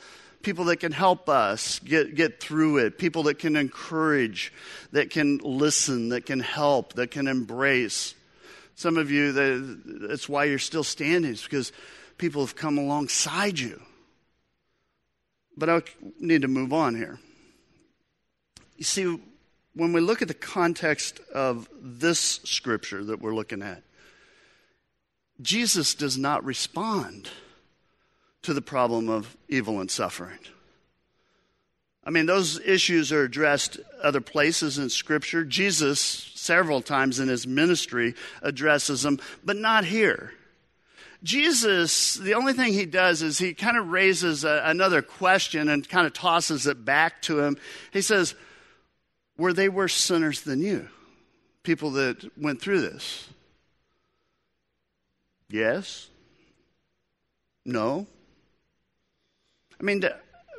people 0.46 0.66
that 0.66 0.76
can 0.76 0.92
help 0.92 1.28
us 1.28 1.80
get, 1.80 2.14
get 2.14 2.38
through 2.38 2.78
it, 2.78 2.98
people 2.98 3.24
that 3.24 3.36
can 3.36 3.56
encourage, 3.56 4.52
that 4.92 5.10
can 5.10 5.38
listen, 5.38 6.10
that 6.10 6.24
can 6.24 6.38
help, 6.38 6.92
that 6.92 7.10
can 7.10 7.26
embrace. 7.26 8.14
Some 8.76 8.98
of 8.98 9.10
you, 9.10 9.32
that's 10.06 10.28
why 10.28 10.44
you're 10.44 10.58
still 10.58 10.84
standing, 10.84 11.32
it's 11.32 11.42
because 11.42 11.72
people 12.18 12.42
have 12.42 12.54
come 12.54 12.76
alongside 12.78 13.58
you. 13.58 13.80
But 15.56 15.70
I 15.70 15.82
need 16.20 16.42
to 16.42 16.48
move 16.48 16.74
on 16.74 16.94
here. 16.94 17.18
You 18.76 18.84
see, 18.84 19.18
when 19.74 19.94
we 19.94 20.00
look 20.00 20.20
at 20.20 20.28
the 20.28 20.34
context 20.34 21.20
of 21.32 21.68
this 21.80 22.20
scripture 22.44 23.02
that 23.04 23.20
we're 23.20 23.34
looking 23.34 23.62
at, 23.62 23.82
Jesus 25.40 25.94
does 25.94 26.18
not 26.18 26.44
respond 26.44 27.30
to 28.42 28.52
the 28.52 28.62
problem 28.62 29.08
of 29.08 29.36
evil 29.48 29.80
and 29.80 29.90
suffering. 29.90 30.38
I 32.06 32.10
mean, 32.10 32.26
those 32.26 32.60
issues 32.60 33.10
are 33.10 33.24
addressed 33.24 33.80
other 34.00 34.20
places 34.20 34.78
in 34.78 34.90
Scripture. 34.90 35.44
Jesus, 35.44 36.00
several 36.36 36.80
times 36.80 37.18
in 37.18 37.26
his 37.26 37.48
ministry, 37.48 38.14
addresses 38.42 39.02
them, 39.02 39.18
but 39.44 39.56
not 39.56 39.84
here. 39.84 40.32
Jesus, 41.24 42.14
the 42.14 42.34
only 42.34 42.52
thing 42.52 42.72
he 42.72 42.86
does 42.86 43.22
is 43.22 43.38
he 43.38 43.54
kind 43.54 43.76
of 43.76 43.88
raises 43.88 44.44
a, 44.44 44.62
another 44.66 45.02
question 45.02 45.68
and 45.68 45.88
kind 45.88 46.06
of 46.06 46.12
tosses 46.12 46.68
it 46.68 46.84
back 46.84 47.22
to 47.22 47.40
him. 47.40 47.58
He 47.92 48.02
says, 48.02 48.36
Were 49.36 49.52
they 49.52 49.68
worse 49.68 49.94
sinners 49.94 50.42
than 50.42 50.62
you? 50.62 50.88
People 51.64 51.90
that 51.92 52.30
went 52.40 52.62
through 52.62 52.82
this? 52.82 53.28
Yes? 55.50 56.08
No? 57.64 58.06
I 59.80 59.82
mean, 59.82 60.04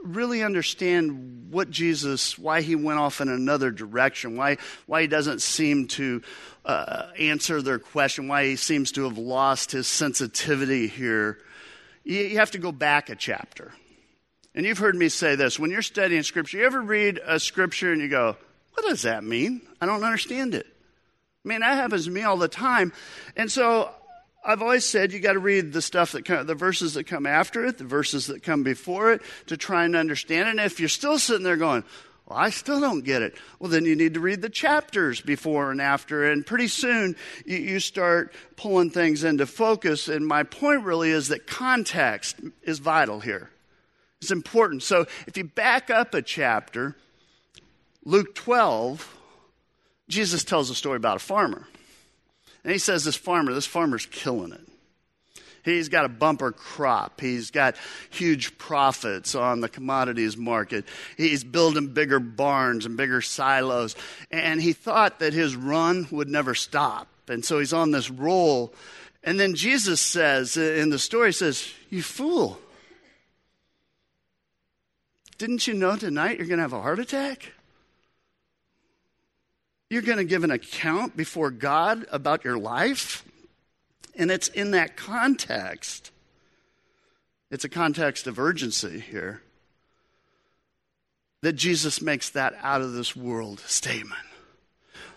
really 0.04 0.44
understand 0.44 1.48
what 1.52 1.70
Jesus, 1.70 2.38
why 2.38 2.62
he 2.62 2.76
went 2.76 3.00
off 3.00 3.22
in 3.22 3.30
another 3.30 3.72
direction, 3.72 4.38
why, 4.38 4.58
why 4.86 5.02
he 5.02 5.08
doesn't 5.08 5.42
seem 5.42 5.88
to 5.88 6.22
uh, 6.66 7.08
answer 7.18 7.62
their 7.62 7.80
question, 7.80 8.28
why 8.28 8.46
he 8.46 8.56
seems 8.56 8.92
to 8.94 9.04
have 9.06 9.18
lost 9.18 9.72
his 9.72 9.88
sensitivity 9.88 10.88
here, 10.88 11.40
you, 12.04 12.20
you 12.20 12.38
have 12.40 12.52
to 12.52 12.58
go 12.58 12.72
back 12.72 13.10
a 13.10 13.16
chapter. 13.16 13.72
And 14.54 14.66
you've 14.66 14.80
heard 14.80 14.96
me 14.96 15.10
say 15.10 15.36
this 15.36 15.60
when 15.60 15.72
you're 15.72 15.82
studying 15.82 16.24
Scripture, 16.24 16.58
you 16.58 16.66
ever 16.66 16.82
read 16.82 17.20
a 17.26 17.40
Scripture 17.40 17.94
and 17.94 18.02
you 18.02 18.10
go, 18.10 18.36
What 18.74 18.86
does 18.88 19.04
that 19.04 19.24
mean? 19.24 19.62
I 19.80 19.86
don't 19.86 20.04
understand 20.04 20.56
it. 20.56 20.66
I 21.46 21.48
mean, 21.48 21.60
that 21.62 21.76
happens 21.76 22.06
to 22.06 22.12
me 22.12 22.24
all 22.24 22.38
the 22.38 22.48
time. 22.48 22.92
And 23.36 23.52
so 23.52 23.92
I've 24.46 24.62
always 24.62 24.86
said 24.86 25.12
you 25.12 25.20
got 25.20 25.34
to 25.34 25.40
read 25.40 25.74
the 25.74 25.82
stuff 25.82 26.14
that 26.14 26.24
come, 26.24 26.48
the 26.48 26.56
verses 26.56 26.94
that 26.94 27.06
come 27.06 27.26
after 27.26 27.66
it, 27.66 27.78
the 27.78 27.84
verses 27.84 28.28
that 28.28 28.44
come 28.44 28.64
before 28.64 29.12
it, 29.12 29.22
to 29.48 29.58
try 29.58 29.86
and 29.86 29.96
understand 29.96 30.48
it. 30.48 30.52
And 30.52 30.60
if 30.60 30.80
you're 30.80 30.90
still 30.90 31.20
sitting 31.20 31.44
there 31.44 31.58
going, 31.58 31.84
well, 32.28 32.40
I 32.40 32.50
still 32.50 32.80
don't 32.80 33.06
get 33.06 33.22
it. 33.22 33.36
Well, 33.60 33.70
then 33.70 33.86
you 33.86 33.96
need 33.96 34.16
to 34.16 34.20
read 34.20 34.42
the 34.42 34.50
chapters 34.50 35.22
before 35.22 35.72
and 35.72 35.82
after. 35.82 36.30
And 36.30 36.46
pretty 36.46 36.68
soon 36.68 37.16
you, 37.46 37.58
you, 37.58 37.80
start 37.80 38.34
pulling 38.58 38.90
things 38.90 39.24
into 39.24 39.46
focus. 39.46 40.10
And 40.10 40.28
my 40.28 40.44
point 40.44 40.84
really 40.84 41.12
is 41.12 41.30
that 41.30 41.48
context 41.48 42.40
is 42.64 42.80
vital 42.80 43.22
here. 43.22 43.50
It's 44.22 44.32
important. 44.32 44.84
So 44.84 45.06
if 45.26 45.38
you 45.38 45.46
back 45.46 45.90
up 45.90 46.14
a 46.14 46.22
chapter, 46.22 46.96
Luke 48.04 48.36
12, 48.36 49.16
Jesus 50.10 50.44
tells 50.44 50.70
a 50.70 50.76
story 50.76 50.98
about 50.98 51.18
a 51.18 51.20
farmer. 51.20 51.66
And 52.68 52.74
he 52.74 52.80
says, 52.80 53.06
This 53.06 53.16
farmer, 53.16 53.54
this 53.54 53.66
farmer's 53.66 54.06
killing 54.08 54.52
it. 54.52 54.60
He's 55.64 55.88
got 55.88 56.04
a 56.04 56.10
bumper 56.10 56.52
crop. 56.52 57.22
He's 57.22 57.50
got 57.50 57.78
huge 58.10 58.58
profits 58.58 59.36
on 59.36 59.62
the 59.62 59.70
commodities 59.70 60.36
market. 60.36 60.84
He's 61.16 61.46
building 61.46 61.94
bigger 61.94 62.20
barns 62.20 62.86
and 62.86 62.98
bigger 62.98 63.22
silos. 63.22 63.96
And 64.32 64.62
he 64.62 64.74
thought 64.74 65.20
that 65.20 65.32
his 65.32 65.56
run 65.56 66.10
would 66.12 66.28
never 66.28 66.54
stop. 66.54 67.08
And 67.30 67.46
so 67.46 67.58
he's 67.58 67.72
on 67.72 67.92
this 67.92 68.10
roll. 68.10 68.74
And 69.24 69.40
then 69.40 69.56
Jesus 69.56 70.02
says 70.02 70.58
in 70.58 70.90
the 70.90 71.00
story, 71.00 71.32
says, 71.32 71.72
You 71.90 72.04
fool. 72.04 72.60
Didn't 75.38 75.68
you 75.68 75.74
know 75.74 75.96
tonight 75.96 76.38
you're 76.38 76.48
going 76.48 76.58
to 76.58 76.64
have 76.64 76.74
a 76.74 76.82
heart 76.82 77.00
attack? 77.00 77.54
You're 79.90 80.02
going 80.02 80.18
to 80.18 80.26
give 80.26 80.44
an 80.44 80.52
account 80.52 81.16
before 81.16 81.50
God 81.50 82.06
about 82.12 82.44
your 82.44 82.58
life. 82.58 83.24
And 84.16 84.32
it's 84.32 84.48
in 84.50 84.72
that 84.72 84.98
context. 84.98 86.12
It's 87.52 87.64
a 87.64 87.70
context 87.70 88.28
of 88.28 88.40
urgency 88.40 89.00
here. 89.00 89.42
that 91.42 91.54
Jesus 91.54 92.02
makes 92.02 92.30
that 92.32 92.56
out 92.62 92.82
of 92.82 92.94
this 92.94 93.16
world 93.16 93.60
statement. 93.62 94.22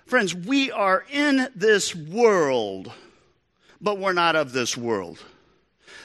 Friends, 0.07 0.35
we 0.35 0.71
are 0.71 1.05
in 1.11 1.49
this 1.55 1.95
world, 1.95 2.93
but 3.81 3.99
we're 3.99 4.13
not 4.13 4.37
of 4.37 4.53
this 4.53 4.77
world. 4.77 5.19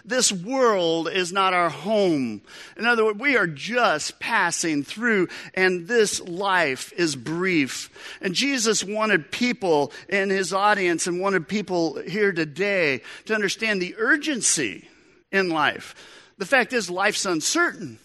This 0.06 0.32
world 0.32 1.10
is 1.10 1.34
not 1.34 1.56
our 1.56 1.70
home. 1.70 2.42
In 2.78 2.86
other 2.86 3.04
words, 3.04 3.20
we 3.20 3.38
are 3.38 3.48
just 3.48 4.20
passing 4.20 4.84
through, 4.84 5.30
and 5.56 5.88
this 5.88 6.22
life 6.22 6.94
is 6.94 7.16
brief. 7.16 7.90
And 8.22 8.36
Jesus 8.36 8.84
wanted 8.84 9.32
people 9.32 9.92
in 10.08 10.30
his 10.30 10.54
audience 10.54 11.08
and 11.08 11.20
wanted 11.20 11.48
people 11.48 12.00
here 12.02 12.32
today 12.32 13.02
to 13.26 13.34
understand 13.34 13.82
the 13.82 13.96
urgency 13.98 14.88
in 15.32 15.50
life. 15.50 15.96
The 16.38 16.46
fact 16.46 16.72
is, 16.72 16.88
life's 16.90 17.26
uncertain, 17.26 17.98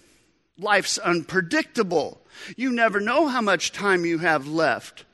life's 0.58 0.96
unpredictable. 0.96 2.18
You 2.56 2.72
never 2.72 3.00
know 3.00 3.26
how 3.26 3.42
much 3.42 3.72
time 3.72 4.06
you 4.06 4.18
have 4.18 4.46
left. 4.46 5.04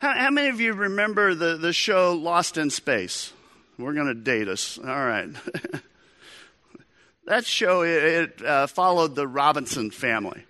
How, 0.00 0.14
how 0.14 0.30
many 0.30 0.50
of 0.50 0.60
you 0.60 0.72
remember 0.72 1.34
the, 1.34 1.56
the 1.56 1.72
show 1.72 2.12
Lost 2.12 2.58
in 2.58 2.70
Space? 2.70 3.32
We're 3.76 3.94
going 3.94 4.06
to 4.06 4.14
date 4.14 4.46
us. 4.46 4.78
All 4.78 4.84
right. 4.86 5.28
that 7.26 7.44
show, 7.44 7.82
it, 7.82 8.02
it 8.04 8.44
uh, 8.44 8.66
followed 8.66 9.14
the 9.14 9.26
Robinson 9.26 9.90
family 9.90 10.44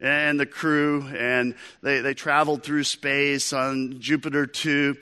and 0.00 0.38
the 0.38 0.46
crew, 0.46 1.06
and 1.16 1.54
they, 1.82 2.00
they 2.00 2.14
traveled 2.14 2.62
through 2.62 2.84
space 2.84 3.52
on 3.52 4.00
Jupiter 4.00 4.46
2. 4.46 4.96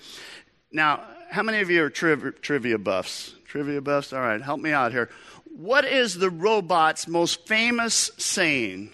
Now, 0.70 1.02
how 1.30 1.42
many 1.42 1.60
of 1.60 1.70
you 1.70 1.82
are 1.84 1.90
triv- 1.90 2.40
trivia 2.40 2.78
buffs? 2.78 3.34
Trivia 3.46 3.80
buffs? 3.80 4.12
All 4.12 4.20
right, 4.20 4.40
help 4.40 4.60
me 4.60 4.70
out 4.70 4.92
here. 4.92 5.08
What 5.56 5.84
is 5.84 6.14
the 6.14 6.30
robot's 6.30 7.08
most 7.08 7.46
famous 7.46 8.10
saying? 8.18 8.90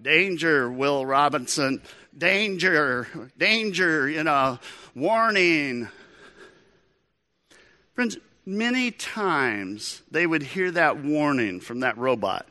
Danger, 0.00 0.70
Will 0.70 1.06
Robinson. 1.06 1.82
Danger, 2.16 3.06
danger, 3.38 4.08
you 4.08 4.22
know, 4.24 4.58
warning. 4.94 5.88
Friends, 7.94 8.18
many 8.44 8.90
times 8.90 10.02
they 10.10 10.26
would 10.26 10.42
hear 10.42 10.70
that 10.70 10.98
warning 10.98 11.60
from 11.60 11.80
that 11.80 11.96
robot. 11.98 12.46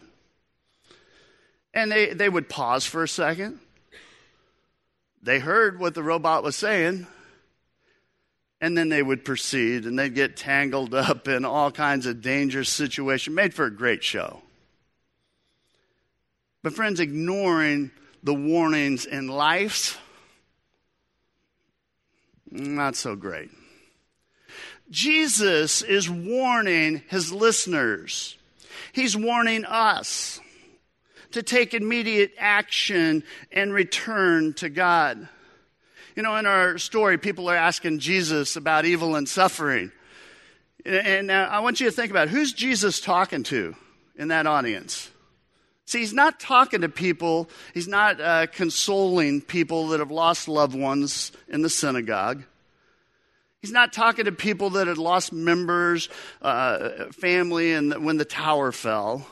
And 1.73 1.91
they, 1.91 2.13
they 2.13 2.29
would 2.29 2.49
pause 2.49 2.85
for 2.85 3.03
a 3.03 3.07
second. 3.07 3.59
They 5.23 5.39
heard 5.39 5.79
what 5.79 5.93
the 5.93 6.03
robot 6.03 6.43
was 6.43 6.55
saying. 6.55 7.07
And 8.59 8.77
then 8.77 8.89
they 8.89 9.01
would 9.01 9.25
proceed 9.25 9.85
and 9.85 9.97
they'd 9.97 10.13
get 10.13 10.37
tangled 10.37 10.93
up 10.93 11.27
in 11.27 11.45
all 11.45 11.71
kinds 11.71 12.05
of 12.05 12.21
dangerous 12.21 12.69
situations. 12.69 13.35
Made 13.35 13.53
for 13.53 13.65
a 13.65 13.71
great 13.71 14.03
show. 14.03 14.41
But, 16.63 16.73
friends, 16.73 16.99
ignoring 16.99 17.89
the 18.21 18.35
warnings 18.35 19.05
in 19.05 19.27
life, 19.27 19.99
not 22.51 22.95
so 22.95 23.15
great. 23.15 23.49
Jesus 24.91 25.81
is 25.81 26.09
warning 26.09 27.01
his 27.07 27.31
listeners. 27.31 28.37
He's 28.91 29.15
warning 29.15 29.63
us 29.63 30.41
to 31.31 31.41
take 31.41 31.73
immediate 31.73 32.33
action 32.37 33.23
and 33.53 33.73
return 33.73 34.53
to 34.55 34.67
God. 34.67 35.29
You 36.15 36.23
know, 36.23 36.35
in 36.35 36.45
our 36.45 36.77
story, 36.77 37.17
people 37.17 37.49
are 37.49 37.55
asking 37.55 37.99
Jesus 37.99 38.57
about 38.57 38.83
evil 38.83 39.15
and 39.15 39.27
suffering. 39.27 39.93
And 40.85 41.31
I 41.31 41.61
want 41.61 41.79
you 41.79 41.85
to 41.85 41.91
think 41.91 42.11
about 42.11 42.27
it. 42.27 42.31
who's 42.31 42.51
Jesus 42.51 42.99
talking 42.99 43.43
to 43.43 43.75
in 44.17 44.27
that 44.27 44.45
audience? 44.45 45.09
See, 45.85 45.99
he's 45.99 46.13
not 46.13 46.39
talking 46.39 46.81
to 46.81 46.89
people, 46.89 47.49
he's 47.73 47.87
not 47.87 48.19
uh, 48.19 48.47
consoling 48.47 49.41
people 49.41 49.89
that 49.89 49.99
have 49.99 50.11
lost 50.11 50.47
loved 50.47 50.75
ones 50.75 51.31
in 51.47 51.61
the 51.61 51.69
synagogue. 51.69 52.43
He's 53.61 53.71
not 53.71 53.93
talking 53.93 54.25
to 54.25 54.31
people 54.31 54.71
that 54.71 54.87
had 54.87 54.97
lost 54.97 55.31
members, 55.31 56.09
uh, 56.41 57.11
family, 57.11 57.73
and 57.73 58.03
when 58.03 58.17
the 58.17 58.25
tower 58.25 58.71
fell. 58.71 59.27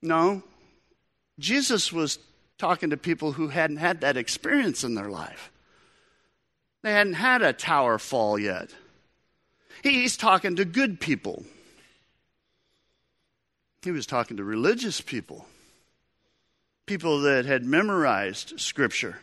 No. 0.00 0.42
Jesus 1.38 1.92
was 1.92 2.18
talking 2.56 2.90
to 2.90 2.96
people 2.96 3.32
who 3.32 3.48
hadn't 3.48 3.76
had 3.76 4.00
that 4.00 4.16
experience 4.16 4.82
in 4.82 4.94
their 4.94 5.10
life. 5.10 5.50
They 6.82 6.92
hadn't 6.92 7.14
had 7.14 7.42
a 7.42 7.52
tower 7.52 7.98
fall 7.98 8.38
yet. 8.38 8.70
He's 9.82 10.16
talking 10.16 10.56
to 10.56 10.64
good 10.64 11.00
people. 11.00 11.44
He 13.82 13.90
was 13.90 14.06
talking 14.06 14.38
to 14.38 14.44
religious 14.44 15.02
people, 15.02 15.46
people 16.86 17.22
that 17.22 17.44
had 17.44 17.64
memorized 17.64 18.58
Scripture. 18.58 19.18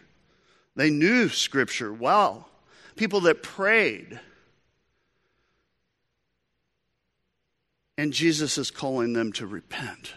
They 0.75 0.91
knew 0.91 1.29
Scripture 1.29 1.91
well 1.91 2.50
people 2.95 3.21
that 3.21 3.43
prayed. 3.43 4.19
And 7.97 8.13
Jesus 8.13 8.57
is 8.57 8.71
calling 8.71 9.13
them 9.13 9.31
to 9.33 9.45
repent. 9.45 10.13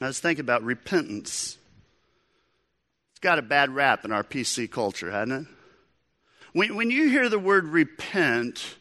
Let's 0.00 0.20
think 0.20 0.38
about 0.38 0.62
repentance. 0.62 1.58
It's 3.12 3.20
got 3.20 3.38
a 3.38 3.42
bad 3.42 3.70
rap 3.70 4.04
in 4.04 4.12
our 4.12 4.24
PC 4.24 4.70
culture, 4.70 5.10
hasn't 5.10 5.46
it? 5.46 5.54
When, 6.52 6.74
when 6.74 6.90
you 6.90 7.08
hear 7.10 7.28
the 7.28 7.38
word 7.38 7.66
repent, 7.66 8.76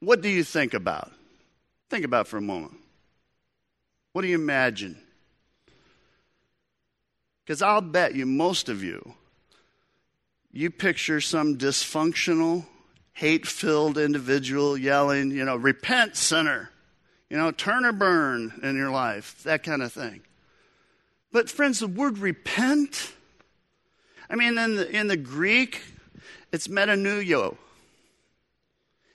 what 0.00 0.20
do 0.20 0.28
you 0.28 0.44
think 0.44 0.74
about? 0.74 1.10
Think 1.90 2.04
about 2.04 2.28
for 2.28 2.36
a 2.36 2.42
moment. 2.42 2.76
What 4.12 4.22
do 4.22 4.28
you 4.28 4.36
imagine? 4.36 4.96
Because 7.44 7.60
I'll 7.60 7.80
bet 7.80 8.14
you, 8.14 8.24
most 8.24 8.68
of 8.68 8.82
you, 8.82 9.14
you 10.54 10.70
picture 10.70 11.20
some 11.20 11.58
dysfunctional, 11.58 12.64
hate 13.12 13.44
filled 13.44 13.98
individual 13.98 14.78
yelling, 14.78 15.32
you 15.32 15.44
know, 15.44 15.56
repent, 15.56 16.16
sinner, 16.16 16.70
you 17.28 17.36
know, 17.36 17.50
turn 17.50 17.84
or 17.84 17.92
burn 17.92 18.60
in 18.62 18.76
your 18.76 18.90
life, 18.90 19.42
that 19.42 19.64
kind 19.64 19.82
of 19.82 19.92
thing. 19.92 20.20
But, 21.32 21.50
friends, 21.50 21.80
the 21.80 21.88
word 21.88 22.18
repent, 22.18 23.12
I 24.30 24.36
mean, 24.36 24.56
in 24.56 24.76
the, 24.76 24.88
in 24.96 25.08
the 25.08 25.16
Greek, 25.16 25.82
it's 26.52 26.68
metanoeo. 26.68 27.56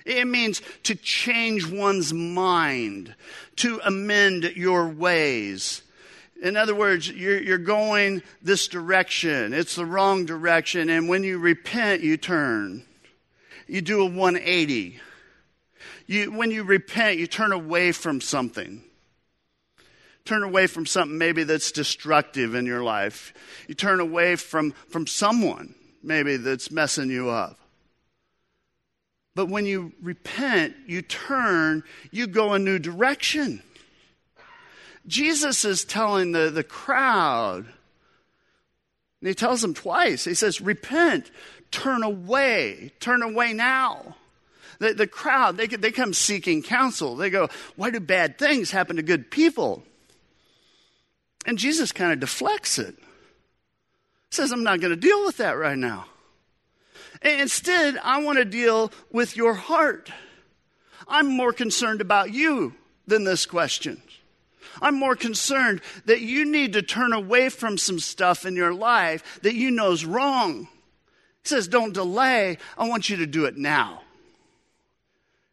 It 0.06 0.28
means 0.28 0.62
to 0.84 0.96
change 0.96 1.66
one's 1.66 2.12
mind, 2.12 3.16
to 3.58 3.80
amend 3.86 4.44
your 4.58 4.90
ways. 4.90 5.84
In 6.42 6.56
other 6.56 6.76
words, 6.76 7.10
you're, 7.10 7.42
you're, 7.42 7.58
going 7.58 8.24
this 8.42 8.68
direction. 8.68 9.54
It's 9.54 9.76
the 9.76 9.86
wrong 9.86 10.26
direction. 10.26 10.90
And 10.90 11.10
when 11.10 11.24
you 11.24 11.38
repent, 11.38 12.02
you 12.02 12.16
turn. 12.16 12.86
You 13.68 13.82
do 13.82 14.02
a 14.02 14.06
180. 14.06 15.00
You, 16.08 16.32
when 16.32 16.50
you 16.50 16.64
repent, 16.64 17.20
you 17.20 17.28
turn 17.28 17.52
away 17.52 17.92
from 17.92 18.22
something. 18.22 18.84
Turn 20.24 20.44
away 20.44 20.68
from 20.68 20.86
something 20.86 21.18
maybe 21.18 21.44
that's 21.44 21.72
destructive 21.72 22.56
in 22.56 22.66
your 22.66 22.84
life. 22.84 23.34
You 23.68 23.76
turn 23.76 24.00
away 24.00 24.36
from, 24.36 24.72
from 24.90 25.08
someone 25.08 25.76
maybe 26.02 26.38
that's 26.38 26.72
messing 26.72 27.10
you 27.10 27.30
up. 27.30 27.60
But 29.36 29.50
when 29.50 29.66
you 29.66 29.94
repent, 30.02 30.76
you 30.88 31.02
turn, 31.02 31.84
you 32.12 32.28
go 32.28 32.54
a 32.54 32.60
new 32.60 32.80
direction. 32.80 33.62
Jesus 35.08 35.66
is 35.66 35.86
telling 35.86 36.32
the, 36.32 36.50
the 36.50 36.64
crowd, 36.64 37.66
and 39.22 39.28
he 39.28 39.34
tells 39.34 39.62
them 39.62 39.74
twice. 39.74 40.26
He 40.26 40.34
says, 40.34 40.62
Repent, 40.62 41.32
turn 41.72 42.04
away, 42.04 42.92
turn 43.00 43.22
away 43.22 43.54
now. 43.54 44.16
The, 44.80 44.94
the 44.94 45.08
crowd, 45.08 45.58
they, 45.58 45.68
they 45.68 45.92
come 45.92 46.14
seeking 46.14 46.62
counsel. 46.64 47.16
They 47.16 47.30
go, 47.30 47.50
Why 47.76 47.90
do 47.90 48.00
bad 48.00 48.38
things 48.38 48.72
happen 48.72 48.96
to 48.96 49.04
good 49.04 49.30
people? 49.30 49.84
And 51.46 51.58
Jesus 51.58 51.92
kind 51.92 52.14
of 52.14 52.20
deflects 52.20 52.78
it. 52.80 52.96
Says, 54.32 54.52
I'm 54.52 54.64
not 54.64 54.80
going 54.80 54.92
to 54.92 55.00
deal 55.00 55.26
with 55.26 55.38
that 55.38 55.58
right 55.58 55.78
now. 55.78 56.06
And 57.22 57.42
instead, 57.42 57.98
I 57.98 58.22
want 58.22 58.38
to 58.38 58.46
deal 58.46 58.92
with 59.12 59.36
your 59.36 59.54
heart. 59.54 60.12
I'm 61.08 61.28
more 61.28 61.52
concerned 61.52 62.02
about 62.02 62.32
you 62.32 62.76
than 63.08 63.24
this 63.24 63.46
question. 63.46 64.02
I'm 64.82 64.96
more 64.96 65.16
concerned 65.16 65.82
that 66.06 66.22
you 66.22 66.46
need 66.46 66.74
to 66.74 66.82
turn 66.82 67.14
away 67.14 67.50
from 67.50 67.78
some 67.78 68.00
stuff 68.00 68.46
in 68.46 68.56
your 68.56 68.74
life 68.74 69.40
that 69.42 69.56
you 69.56 69.72
know 69.72 69.92
is 69.92 70.06
wrong. 70.06 70.68
He 71.44 71.50
says, 71.50 71.68
Don't 71.68 71.94
delay. 71.94 72.58
I 72.78 72.88
want 72.88 73.10
you 73.10 73.18
to 73.18 73.26
do 73.26 73.46
it 73.46 73.58
now. 73.58 74.02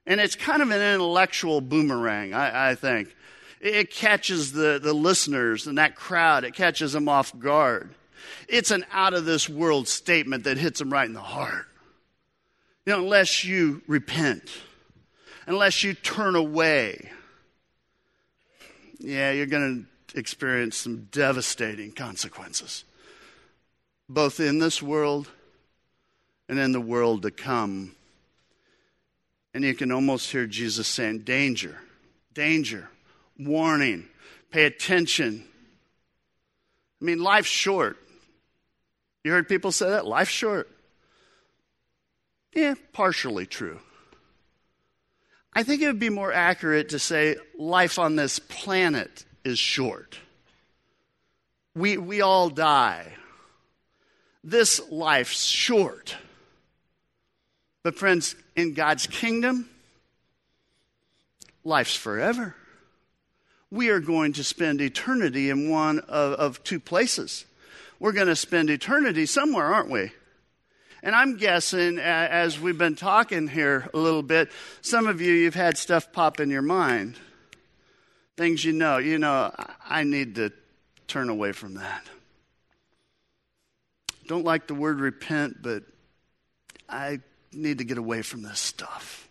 And 0.07 0.21
it's 0.21 0.37
kind 0.37 0.63
of 0.63 0.71
an 0.71 0.81
intellectual 0.81 1.61
boomerang, 1.61 2.33
I, 2.33 2.71
I 2.71 2.75
think. 2.77 3.15
It 3.61 3.91
catches 3.91 4.53
the, 4.53 4.79
the 4.81 4.93
listeners 4.93 5.67
and 5.67 5.79
that 5.79 5.97
crowd, 5.97 6.45
it 6.45 6.55
catches 6.55 6.93
them 6.93 7.09
off 7.09 7.37
guard. 7.39 7.95
It's 8.49 8.71
an 8.71 8.85
out 8.93 9.15
of 9.15 9.25
this 9.25 9.49
world 9.49 9.89
statement 9.89 10.45
that 10.45 10.59
hits 10.59 10.79
them 10.79 10.93
right 10.93 11.07
in 11.07 11.15
the 11.15 11.21
heart. 11.21 11.67
You 12.85 12.93
know, 12.93 13.01
unless 13.01 13.45
you 13.45 13.83
repent, 13.89 14.51
unless 15.47 15.83
you 15.83 15.95
turn 15.95 16.37
away, 16.37 17.11
yeah, 18.99 19.33
you're 19.33 19.47
going 19.47 19.87
to 20.13 20.19
experience 20.19 20.77
some 20.77 21.09
devastating 21.11 21.93
consequences, 21.93 22.85
both 24.09 24.41
in 24.41 24.59
this 24.59 24.83
world 24.83 25.29
and 26.49 26.59
in 26.59 26.73
the 26.73 26.81
world 26.81 27.23
to 27.23 27.31
come. 27.31 27.95
And 29.55 29.65
you 29.65 29.75
can 29.75 29.91
almost 29.91 30.31
hear 30.31 30.47
Jesus 30.47 30.87
saying, 30.87 31.21
Danger, 31.21 31.79
danger, 32.35 32.91
warning, 33.39 34.07
pay 34.51 34.65
attention. 34.65 35.45
I 37.01 37.05
mean, 37.05 37.21
life's 37.21 37.49
short. 37.49 37.97
You 39.25 39.33
heard 39.33 39.49
people 39.49 39.73
say 39.73 39.91
that? 39.91 40.07
Life's 40.07 40.31
short. 40.31 40.71
Yeah, 42.55 42.75
partially 42.93 43.45
true. 43.45 43.81
I 45.57 45.63
think 45.63 45.81
it 45.81 45.87
would 45.87 45.99
be 45.99 46.11
more 46.11 46.35
accurate 46.35 46.91
to 46.91 46.99
say 46.99 47.37
life 47.59 47.99
on 47.99 48.15
this 48.15 48.39
planet 48.39 49.25
is 49.43 49.59
short. 49.59 50.19
We, 51.75 51.97
we 51.97 52.21
all 52.21 52.51
die. 52.51 53.15
This 54.45 54.83
life's 54.91 55.47
short. 55.47 56.15
But, 57.83 57.97
friends, 57.97 58.37
in 58.55 58.75
God's 58.75 59.07
kingdom, 59.07 59.71
life's 61.65 61.97
forever. 61.97 62.55
We 63.71 63.89
are 63.89 64.01
going 64.01 64.35
to 64.35 64.45
spend 64.45 64.83
eternity 64.83 65.49
in 65.49 65.71
one 65.71 66.01
of, 66.01 66.35
of 66.35 66.65
two 66.65 66.81
places. 66.81 67.47
We're 67.99 68.13
going 68.13 68.27
to 68.27 68.37
spend 68.37 68.69
eternity 68.69 69.25
somewhere, 69.25 69.73
aren't 69.73 69.91
we? 69.91 70.13
And 71.03 71.15
I'm 71.15 71.37
guessing, 71.37 71.99
as 71.99 72.59
we've 72.59 72.79
been 72.79 72.97
talking 72.97 73.49
here 73.49 73.89
a 73.95 73.99
little 73.99 74.23
bit, 74.23 74.51
some 74.81 75.07
of 75.07 75.21
you, 75.21 75.33
you've 75.33 75.55
had 75.55 75.79
stuff 75.79 76.13
pop 76.13 76.41
in 76.41 76.51
your 76.51 76.63
mind. 76.63 77.17
Things 78.37 78.65
you 78.65 78.73
know. 78.73 78.99
You 78.99 79.19
know, 79.19 79.55
I 79.89 80.05
need 80.05 80.35
to 80.37 80.53
turn 81.07 81.29
away 81.29 81.53
from 81.53 81.75
that. 81.75 82.05
Don't 84.27 84.45
like 84.45 84.67
the 84.67 84.75
word 84.75 84.99
repent, 84.99 85.63
but 85.63 85.85
I 86.89 87.21
need 87.53 87.79
to 87.79 87.85
get 87.85 87.99
away 87.99 88.23
from 88.23 88.43
this 88.43 88.59
stuff. 88.59 89.29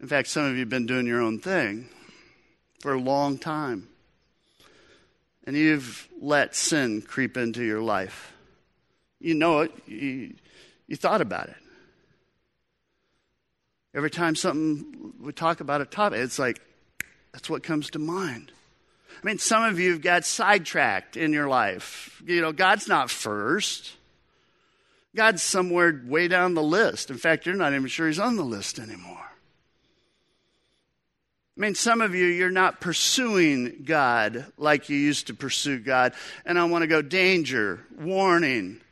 In 0.00 0.06
fact, 0.06 0.28
some 0.28 0.44
of 0.44 0.52
you 0.52 0.60
have 0.60 0.68
been 0.68 0.86
doing 0.86 1.06
your 1.06 1.20
own 1.20 1.38
thing 1.40 1.88
for 2.80 2.92
a 2.92 3.00
long 3.00 3.38
time. 3.38 3.88
And 5.46 5.56
you've 5.56 6.08
let 6.20 6.54
sin 6.54 7.02
creep 7.02 7.36
into 7.36 7.64
your 7.64 7.80
life. 7.80 8.33
You 9.24 9.34
know 9.34 9.60
it. 9.60 9.72
You, 9.86 10.34
you 10.86 10.96
thought 10.96 11.22
about 11.22 11.48
it. 11.48 11.56
Every 13.94 14.10
time 14.10 14.34
something 14.34 15.14
we 15.18 15.32
talk 15.32 15.60
about 15.60 15.80
a 15.80 15.86
topic, 15.86 16.18
it's 16.18 16.38
like 16.38 16.60
that's 17.32 17.48
what 17.48 17.62
comes 17.62 17.88
to 17.90 17.98
mind. 17.98 18.52
I 19.10 19.26
mean, 19.26 19.38
some 19.38 19.62
of 19.62 19.80
you 19.80 19.92
have 19.92 20.02
got 20.02 20.26
sidetracked 20.26 21.16
in 21.16 21.32
your 21.32 21.48
life. 21.48 22.22
You 22.26 22.42
know, 22.42 22.52
God's 22.52 22.86
not 22.86 23.10
first. 23.10 23.92
God's 25.16 25.42
somewhere 25.42 26.02
way 26.04 26.28
down 26.28 26.52
the 26.52 26.62
list. 26.62 27.08
In 27.08 27.16
fact, 27.16 27.46
you're 27.46 27.54
not 27.54 27.72
even 27.72 27.86
sure 27.86 28.08
He's 28.08 28.18
on 28.18 28.36
the 28.36 28.42
list 28.42 28.78
anymore. 28.78 29.16
I 31.56 31.60
mean, 31.60 31.74
some 31.76 32.02
of 32.02 32.14
you, 32.14 32.26
you're 32.26 32.50
not 32.50 32.80
pursuing 32.80 33.84
God 33.86 34.52
like 34.58 34.90
you 34.90 34.98
used 34.98 35.28
to 35.28 35.34
pursue 35.34 35.78
God. 35.78 36.12
And 36.44 36.58
I 36.58 36.64
want 36.64 36.82
to 36.82 36.88
go 36.88 37.00
danger, 37.00 37.80
warning. 37.98 38.82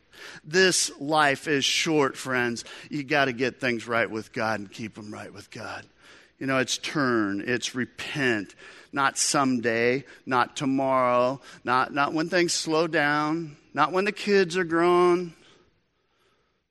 This 0.44 0.90
life 1.00 1.48
is 1.48 1.64
short, 1.64 2.16
friends. 2.16 2.64
You 2.90 3.04
got 3.04 3.26
to 3.26 3.32
get 3.32 3.60
things 3.60 3.86
right 3.86 4.10
with 4.10 4.32
God 4.32 4.60
and 4.60 4.70
keep 4.70 4.94
them 4.94 5.12
right 5.12 5.32
with 5.32 5.50
God. 5.50 5.86
You 6.38 6.46
know, 6.46 6.58
it's 6.58 6.78
turn, 6.78 7.44
it's 7.46 7.74
repent, 7.74 8.54
not 8.92 9.16
someday, 9.16 10.04
not 10.26 10.56
tomorrow, 10.56 11.40
not, 11.62 11.94
not 11.94 12.12
when 12.12 12.28
things 12.28 12.52
slow 12.52 12.88
down, 12.88 13.56
not 13.74 13.92
when 13.92 14.04
the 14.04 14.12
kids 14.12 14.56
are 14.56 14.64
grown, 14.64 15.34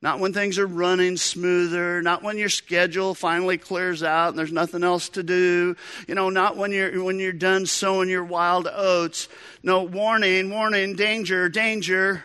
not 0.02 0.20
when 0.20 0.34
things 0.34 0.58
are 0.58 0.66
running 0.66 1.16
smoother, 1.16 2.02
not 2.02 2.24
when 2.24 2.38
your 2.38 2.50
schedule 2.50 3.14
finally 3.14 3.58
clears 3.58 4.02
out 4.02 4.30
and 4.30 4.38
there's 4.38 4.52
nothing 4.52 4.84
else 4.84 5.10
to 5.10 5.22
do. 5.22 5.76
You 6.08 6.16
know, 6.16 6.30
not 6.30 6.58
when 6.58 6.72
you're 6.72 7.04
when 7.04 7.20
you're 7.20 7.32
done 7.32 7.68
sowing 7.68 8.10
your 8.10 8.24
wild 8.24 8.68
oats. 8.68 9.28
No, 9.62 9.84
warning, 9.84 10.50
warning, 10.50 10.96
danger, 10.96 11.50
danger. 11.50 12.24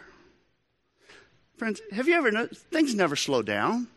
Friends, 1.56 1.80
have 1.90 2.06
you 2.06 2.14
ever 2.14 2.30
noticed 2.30 2.66
things 2.66 2.94
never 2.94 3.16
slow 3.16 3.42
down? 3.42 3.88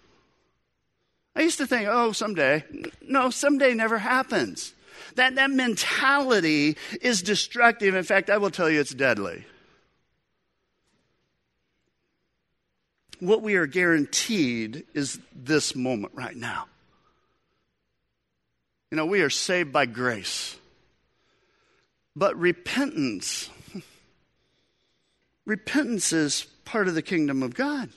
I 1.36 1.41
used 1.41 1.58
to 1.58 1.67
think, 1.67 1.88
oh, 1.89 2.12
someday. 2.12 2.63
No, 3.02 3.30
someday 3.30 3.74
never 3.74 3.98
happens. 3.98 4.74
That, 5.15 5.36
that 5.36 5.52
mentality 5.52 6.78
is 7.02 7.22
destructive. 7.22 7.95
In 7.95 8.04
fact, 8.04 8.30
I 8.30 8.38
will 8.38 8.50
tell 8.50 8.69
you 8.69 8.80
it's 8.80 8.93
deadly. 8.93 9.45
What 13.19 13.41
we 13.41 13.56
are 13.56 13.65
guaranteed 13.65 14.86
is 14.93 15.19
this 15.36 15.76
moment 15.76 16.13
right 16.15 16.36
now. 16.36 16.65
You 18.91 18.95
know, 18.95 19.06
we 19.06 19.22
are 19.22 19.30
saved 19.30 19.74
by 19.74 19.86
grace. 19.86 20.58
But 22.15 22.38
repentance, 22.38 23.50
repentance 25.45 26.13
is 26.13 26.48
part 26.69 26.88
of 26.88 26.93
the 26.93 27.01
kingdom 27.01 27.41
of 27.41 27.55
God. 27.55 27.89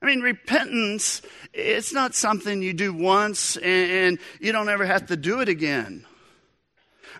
I 0.00 0.06
mean, 0.06 0.20
repentance, 0.20 1.20
it's 1.52 1.92
not 1.92 2.14
something 2.14 2.62
you 2.62 2.72
do 2.72 2.92
once 2.92 3.56
and, 3.56 4.20
you 4.40 4.52
don't 4.52 4.68
ever 4.68 4.86
have 4.86 5.06
to 5.06 5.16
do 5.16 5.40
it 5.40 5.48
again. 5.48 6.06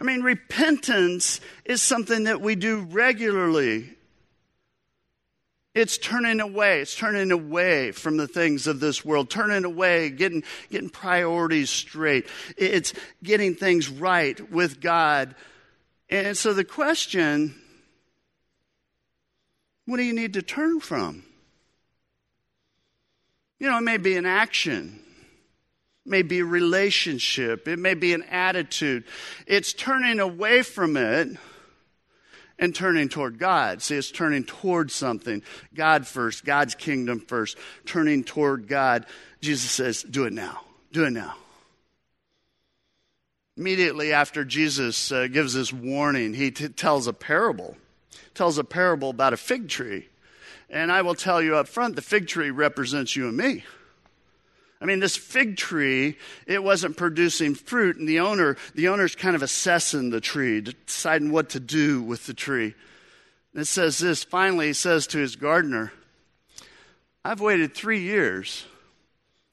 I 0.01 0.05
mean, 0.05 0.23
repentance 0.23 1.41
is 1.65 1.83
something 1.83 2.25
that 2.25 2.41
we 2.41 2.55
do 2.55 2.87
regularly. 2.91 3.93
It's 5.75 5.99
turning 5.99 6.39
away. 6.39 6.81
It's 6.81 6.95
turning 6.95 7.33
away 7.33 7.91
from 7.91 8.17
the 8.17 8.29
things 8.29 8.69
of 8.69 8.79
this 8.79 9.05
world, 9.05 9.29
turning 9.29 9.65
away, 9.65 10.11
getting, 10.11 10.45
getting 10.71 10.91
priorities 10.91 11.71
straight. 11.71 12.29
It's 12.57 12.95
getting 13.25 13.57
things 13.57 13.89
right 13.89 14.49
with 14.53 14.81
God. 14.81 15.35
And 16.09 16.37
so 16.37 16.55
the 16.55 16.65
question 16.65 17.61
what 19.89 19.97
do 19.97 20.03
you 20.03 20.13
need 20.13 20.35
to 20.35 20.43
turn 20.43 20.81
from? 20.81 21.23
You 23.59 23.71
know, 23.71 23.79
it 23.79 23.85
may 23.85 23.97
be 23.97 24.19
an 24.19 24.27
action, 24.27 25.01
it 26.05 26.11
may 26.11 26.21
be 26.21 26.41
a 26.41 26.45
relationship, 26.45 27.67
it 27.67 27.79
may 27.79 27.95
be 27.95 28.13
an 28.13 28.23
attitude. 28.25 29.05
It's 29.47 29.73
turning 29.73 30.21
away 30.21 30.61
from 30.61 30.99
it 30.99 31.29
and 32.59 32.75
turning 32.75 33.09
toward 33.09 33.39
God. 33.39 33.81
See, 33.81 33.97
it's 33.97 34.11
turning 34.11 34.45
toward 34.45 34.91
something. 34.91 35.43
God 35.75 36.07
first, 36.07 36.45
God's 36.45 36.75
kingdom 36.75 37.21
first, 37.21 37.57
turning 37.87 38.25
toward 38.25 38.69
God. 38.69 39.07
Jesus 39.41 39.71
says, 39.71 40.03
Do 40.03 40.27
it 40.27 40.35
now. 40.35 40.61
Do 40.93 41.05
it 41.05 41.13
now. 41.13 41.35
Immediately 43.57 44.13
after 44.13 44.45
Jesus 44.45 45.11
uh, 45.11 45.29
gives 45.29 45.55
this 45.55 45.73
warning, 45.73 46.35
he 46.35 46.51
t- 46.51 46.69
tells 46.69 47.07
a 47.07 47.15
parable 47.15 47.75
tells 48.39 48.57
a 48.57 48.65
parable 48.65 49.11
about 49.11 49.33
a 49.33 49.37
fig 49.37 49.69
tree. 49.69 50.09
And 50.71 50.93
I 50.93 51.03
will 51.03 51.17
tell 51.17 51.43
you 51.43 51.57
up 51.57 51.67
front 51.67 51.97
the 51.97 52.03
fig 52.03 52.29
tree 52.29 52.51
represents 52.51 53.17
you 53.17 53.27
and 53.27 53.37
me. 53.37 53.65
I 54.81 54.85
mean, 54.85 55.01
this 55.01 55.17
fig 55.17 55.57
tree, 55.57 56.17
it 56.47 56.63
wasn't 56.63 56.97
producing 56.97 57.57
fruit, 57.57 57.97
and 57.97 58.09
the 58.09 58.21
owner, 58.21 58.57
the 58.77 58.89
owner's 58.89 59.17
kind 59.17 59.35
of 59.35 59.43
assessing 59.43 60.11
the 60.11 60.21
tree, 60.21 60.61
deciding 60.61 61.33
what 61.33 61.51
to 61.51 61.61
do 61.61 62.01
with 62.01 62.27
the 62.27 62.35
tree. 62.35 62.75
And 63.53 63.63
it 63.63 63.67
says 63.67 63.99
this 63.99 64.23
finally, 64.23 64.69
he 64.69 64.73
says 64.73 65.09
to 65.09 65.19
his 65.19 65.35
gardener, 65.35 65.93
I've 67.25 67.41
waited 67.41 67.75
three 67.75 68.01
years. 68.01 68.67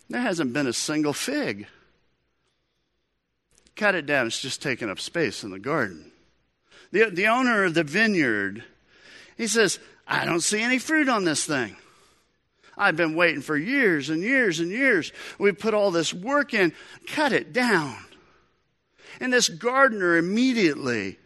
There 0.09 0.21
hasn't 0.21 0.53
been 0.53 0.67
a 0.67 0.73
single 0.73 1.13
fig. 1.13 1.65
Cut 3.75 3.95
it 3.95 4.05
down, 4.05 4.27
it's 4.27 4.39
just 4.39 4.61
taking 4.61 4.91
up 4.91 4.99
space 4.99 5.43
in 5.43 5.49
the 5.49 5.59
garden. 5.59 6.11
The, 6.91 7.09
the 7.09 7.27
owner 7.27 7.63
of 7.63 7.73
the 7.73 7.83
vineyard 7.83 8.63
he 9.37 9.47
says, 9.47 9.79
I 10.07 10.25
don't 10.25 10.41
see 10.41 10.61
any 10.61 10.79
fruit 10.79 11.09
on 11.09 11.23
this 11.23 11.45
thing. 11.45 11.75
I've 12.77 12.97
been 12.97 13.15
waiting 13.15 13.41
for 13.41 13.57
years 13.57 14.09
and 14.09 14.21
years 14.21 14.59
and 14.59 14.69
years. 14.69 15.11
We 15.39 15.51
put 15.51 15.73
all 15.73 15.91
this 15.91 16.13
work 16.13 16.53
in, 16.53 16.73
cut 17.07 17.31
it 17.31 17.53
down. 17.53 17.95
And 19.19 19.31
this 19.31 19.47
gardener 19.47 20.17
immediately 20.17 21.17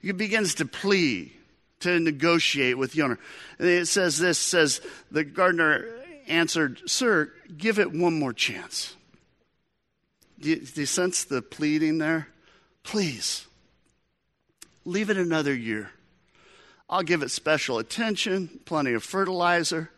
he 0.00 0.12
begins 0.12 0.54
to 0.56 0.64
plead, 0.64 1.32
to 1.80 1.98
negotiate 2.00 2.78
with 2.78 2.92
the 2.92 3.02
owner. 3.02 3.18
And 3.58 3.68
it 3.68 3.86
says 3.86 4.18
this 4.18 4.38
says 4.38 4.80
the 5.10 5.24
gardener 5.24 5.86
answered, 6.26 6.80
Sir, 6.86 7.32
give 7.56 7.78
it 7.78 7.92
one 7.92 8.18
more 8.18 8.32
chance. 8.32 8.94
Do 10.40 10.50
you, 10.50 10.56
do 10.56 10.80
you 10.80 10.86
sense 10.86 11.24
the 11.24 11.42
pleading 11.42 11.98
there? 11.98 12.28
Please, 12.84 13.46
leave 14.84 15.10
it 15.10 15.16
another 15.16 15.54
year. 15.54 15.90
I'll 16.90 17.02
give 17.02 17.22
it 17.22 17.30
special 17.30 17.78
attention, 17.78 18.60
plenty 18.64 18.94
of 18.94 19.02
fertilizer. 19.02 19.90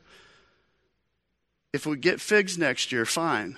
If 1.73 1.87
we 1.87 1.97
get 1.97 2.21
figs 2.21 2.59
next 2.59 2.91
year, 2.91 3.07
fine. 3.07 3.57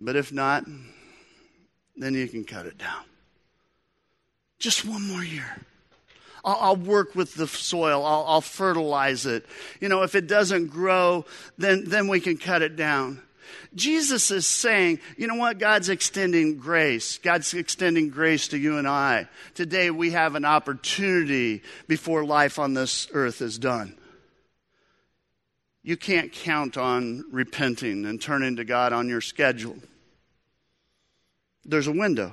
But 0.00 0.16
if 0.16 0.32
not, 0.32 0.64
then 1.96 2.14
you 2.14 2.28
can 2.28 2.44
cut 2.44 2.66
it 2.66 2.76
down. 2.76 3.04
Just 4.58 4.84
one 4.84 5.08
more 5.08 5.24
year. 5.24 5.56
I'll, 6.44 6.58
I'll 6.60 6.76
work 6.76 7.14
with 7.14 7.34
the 7.34 7.46
soil. 7.46 8.04
I'll, 8.04 8.24
I'll 8.26 8.40
fertilize 8.42 9.24
it. 9.24 9.46
You 9.80 9.88
know, 9.88 10.02
if 10.02 10.14
it 10.14 10.26
doesn't 10.26 10.66
grow, 10.66 11.24
then, 11.56 11.84
then 11.86 12.08
we 12.08 12.20
can 12.20 12.36
cut 12.36 12.60
it 12.60 12.76
down. 12.76 13.22
Jesus 13.74 14.30
is 14.30 14.46
saying, 14.46 15.00
you 15.16 15.26
know 15.26 15.34
what? 15.34 15.58
God's 15.58 15.88
extending 15.88 16.58
grace. 16.58 17.18
God's 17.18 17.52
extending 17.54 18.10
grace 18.10 18.48
to 18.48 18.58
you 18.58 18.78
and 18.78 18.86
I. 18.88 19.28
Today 19.54 19.90
we 19.90 20.12
have 20.12 20.34
an 20.34 20.44
opportunity 20.44 21.62
before 21.88 22.24
life 22.24 22.58
on 22.58 22.74
this 22.74 23.08
earth 23.12 23.42
is 23.42 23.58
done. 23.58 23.96
You 25.82 25.96
can't 25.96 26.32
count 26.32 26.78
on 26.78 27.24
repenting 27.30 28.06
and 28.06 28.20
turning 28.20 28.56
to 28.56 28.64
God 28.64 28.92
on 28.92 29.08
your 29.08 29.20
schedule. 29.20 29.76
There's 31.64 31.86
a 31.86 31.92
window, 31.92 32.32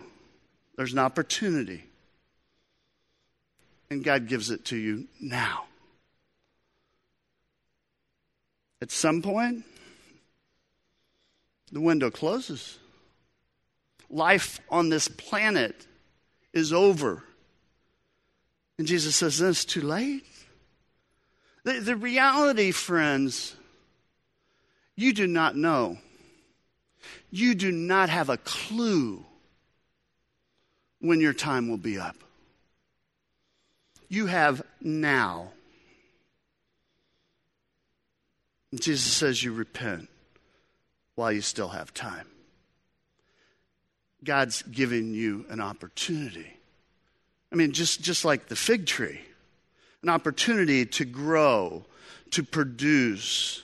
there's 0.78 0.94
an 0.94 1.00
opportunity. 1.00 1.84
And 3.90 4.06
God 4.06 4.28
gives 4.28 4.52
it 4.52 4.64
to 4.66 4.78
you 4.78 5.08
now. 5.20 5.66
At 8.82 8.90
some 8.90 9.22
point, 9.22 9.66
the 11.72 11.82
window 11.82 12.12
closes. 12.12 12.78
Life 14.10 14.60
on 14.70 14.90
this 14.90 15.08
planet 15.08 15.88
is 16.54 16.74
over. 16.74 17.24
And 18.78 18.88
Jesus 18.88 19.16
says, 19.16 19.40
It's 19.40 19.66
too 19.66 19.82
late. 19.82 20.26
The, 21.64 21.74
the 21.80 21.96
reality, 21.96 22.72
friends, 22.72 23.56
you 24.96 25.14
do 25.14 25.28
not 25.28 25.56
know. 25.56 25.98
You 27.30 27.56
do 27.56 27.72
not 27.72 28.10
have 28.10 28.30
a 28.30 28.38
clue 28.38 29.24
when 31.00 31.22
your 31.22 31.34
time 31.34 31.70
will 31.70 31.78
be 31.78 31.98
up. 31.98 32.18
You 34.10 34.26
have 34.26 34.62
now. 34.82 35.52
Jesus 38.74 39.12
says 39.12 39.44
you 39.44 39.54
repent 39.54 40.10
while 41.16 41.32
you 41.32 41.42
still 41.42 41.70
have 41.70 41.94
time. 41.94 42.28
God's 44.24 44.62
giving 44.64 45.14
you 45.14 45.46
an 45.50 45.60
opportunity. 45.60 46.58
I 47.52 47.56
mean, 47.56 47.72
just, 47.72 48.02
just 48.02 48.24
like 48.24 48.48
the 48.48 48.56
fig 48.56 48.86
tree 48.86 49.22
an 50.04 50.10
opportunity 50.10 50.86
to 50.86 51.06
grow, 51.06 51.86
to 52.32 52.44
produce, 52.44 53.64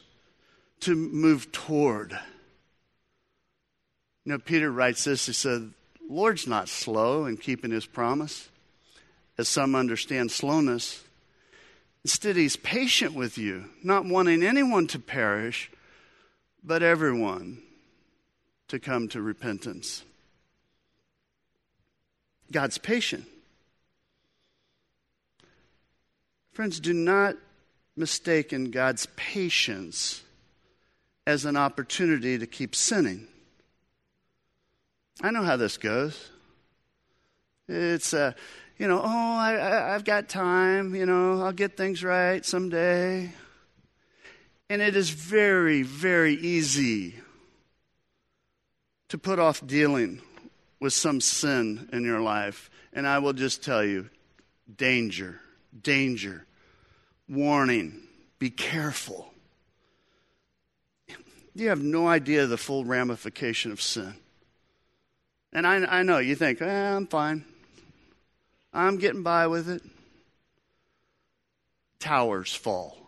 to 0.81 0.95
move 0.95 1.51
toward. 1.51 2.11
You 4.23 4.33
know, 4.33 4.39
Peter 4.39 4.71
writes 4.71 5.03
this. 5.03 5.25
He 5.25 5.33
said, 5.33 5.73
Lord's 6.09 6.47
not 6.47 6.69
slow 6.69 7.25
in 7.25 7.37
keeping 7.37 7.71
his 7.71 7.85
promise, 7.85 8.49
as 9.37 9.47
some 9.47 9.75
understand 9.75 10.31
slowness. 10.31 11.03
Instead, 12.03 12.35
he's 12.35 12.55
patient 12.55 13.13
with 13.13 13.37
you, 13.37 13.65
not 13.83 14.05
wanting 14.05 14.43
anyone 14.43 14.87
to 14.87 14.99
perish, 14.99 15.71
but 16.63 16.83
everyone 16.83 17.61
to 18.67 18.79
come 18.79 19.07
to 19.09 19.21
repentance. 19.21 20.03
God's 22.51 22.77
patient. 22.77 23.25
Friends, 26.53 26.79
do 26.79 26.93
not 26.93 27.35
mistake 27.95 28.51
in 28.53 28.71
God's 28.71 29.07
patience 29.15 30.23
as 31.25 31.45
an 31.45 31.57
opportunity 31.57 32.37
to 32.37 32.47
keep 32.47 32.73
sinning. 32.73 33.27
I 35.21 35.31
know 35.31 35.43
how 35.43 35.57
this 35.57 35.77
goes. 35.77 36.29
It's, 37.67 38.13
uh, 38.13 38.33
you 38.77 38.87
know, 38.87 39.01
oh, 39.03 39.35
I, 39.37 39.55
I, 39.55 39.95
I've 39.95 40.05
got 40.05 40.29
time, 40.29 40.95
you 40.95 41.05
know, 41.05 41.41
I'll 41.41 41.51
get 41.51 41.75
things 41.75 42.03
right 42.03 42.45
someday. 42.45 43.31
And 44.69 44.81
it 44.81 44.95
is 44.95 45.09
very, 45.09 45.81
very 45.83 46.33
easy 46.33 47.15
to 49.09 49.17
put 49.17 49.39
off 49.39 49.65
dealing 49.65 50.21
with 50.79 50.93
some 50.93 51.21
sin 51.21 51.87
in 51.93 52.03
your 52.03 52.19
life. 52.19 52.69
And 52.91 53.07
I 53.07 53.19
will 53.19 53.33
just 53.33 53.63
tell 53.63 53.83
you 53.83 54.09
danger, 54.75 55.39
danger 55.81 56.45
warning 57.29 58.01
be 58.39 58.49
careful. 58.49 59.33
You 61.55 61.69
have 61.69 61.81
no 61.81 62.07
idea 62.07 62.45
the 62.45 62.57
full 62.57 62.85
ramification 62.85 63.71
of 63.71 63.81
sin. 63.81 64.13
And 65.51 65.65
I, 65.65 65.77
I 65.85 66.03
know 66.03 66.19
you 66.19 66.35
think, 66.35 66.61
eh, 66.61 66.95
I'm 66.95 67.07
fine. 67.07 67.43
I'm 68.73 68.97
getting 68.97 69.23
by 69.23 69.47
with 69.47 69.69
it. 69.69 69.81
Towers 71.99 72.53
fall. 72.53 73.06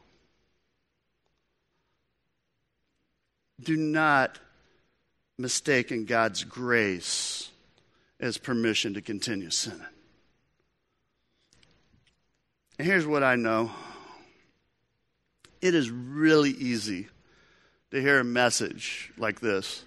Do 3.62 3.76
not 3.76 4.40
mistake 5.38 5.92
in 5.92 6.06
God's 6.06 6.44
grace 6.44 7.50
as 8.20 8.38
permission 8.38 8.96
to 8.96 9.02
continue 9.02 9.50
sinning. 9.50 9.82
And 12.78 12.88
here's 12.88 13.06
what 13.06 13.24
I 13.24 13.36
know 13.36 13.72
it 15.62 15.76
is 15.76 15.92
really 15.92 16.52
easy 16.52 17.08
to 17.92 18.02
hear 18.02 18.20
a 18.20 18.24
message 18.24 19.12
like 19.18 19.42
this 19.42 19.84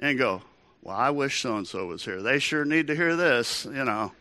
and 0.00 0.18
go, 0.18 0.42
Well, 0.82 0.96
I 0.96 1.10
wish 1.10 1.40
so 1.40 1.56
and 1.56 1.66
so 1.66 1.86
was 1.86 2.04
here. 2.04 2.22
They 2.22 2.38
sure 2.38 2.64
need 2.64 2.86
to 2.86 2.96
hear 2.96 3.16
this, 3.16 3.66
you 3.66 3.84
know. 3.84 4.12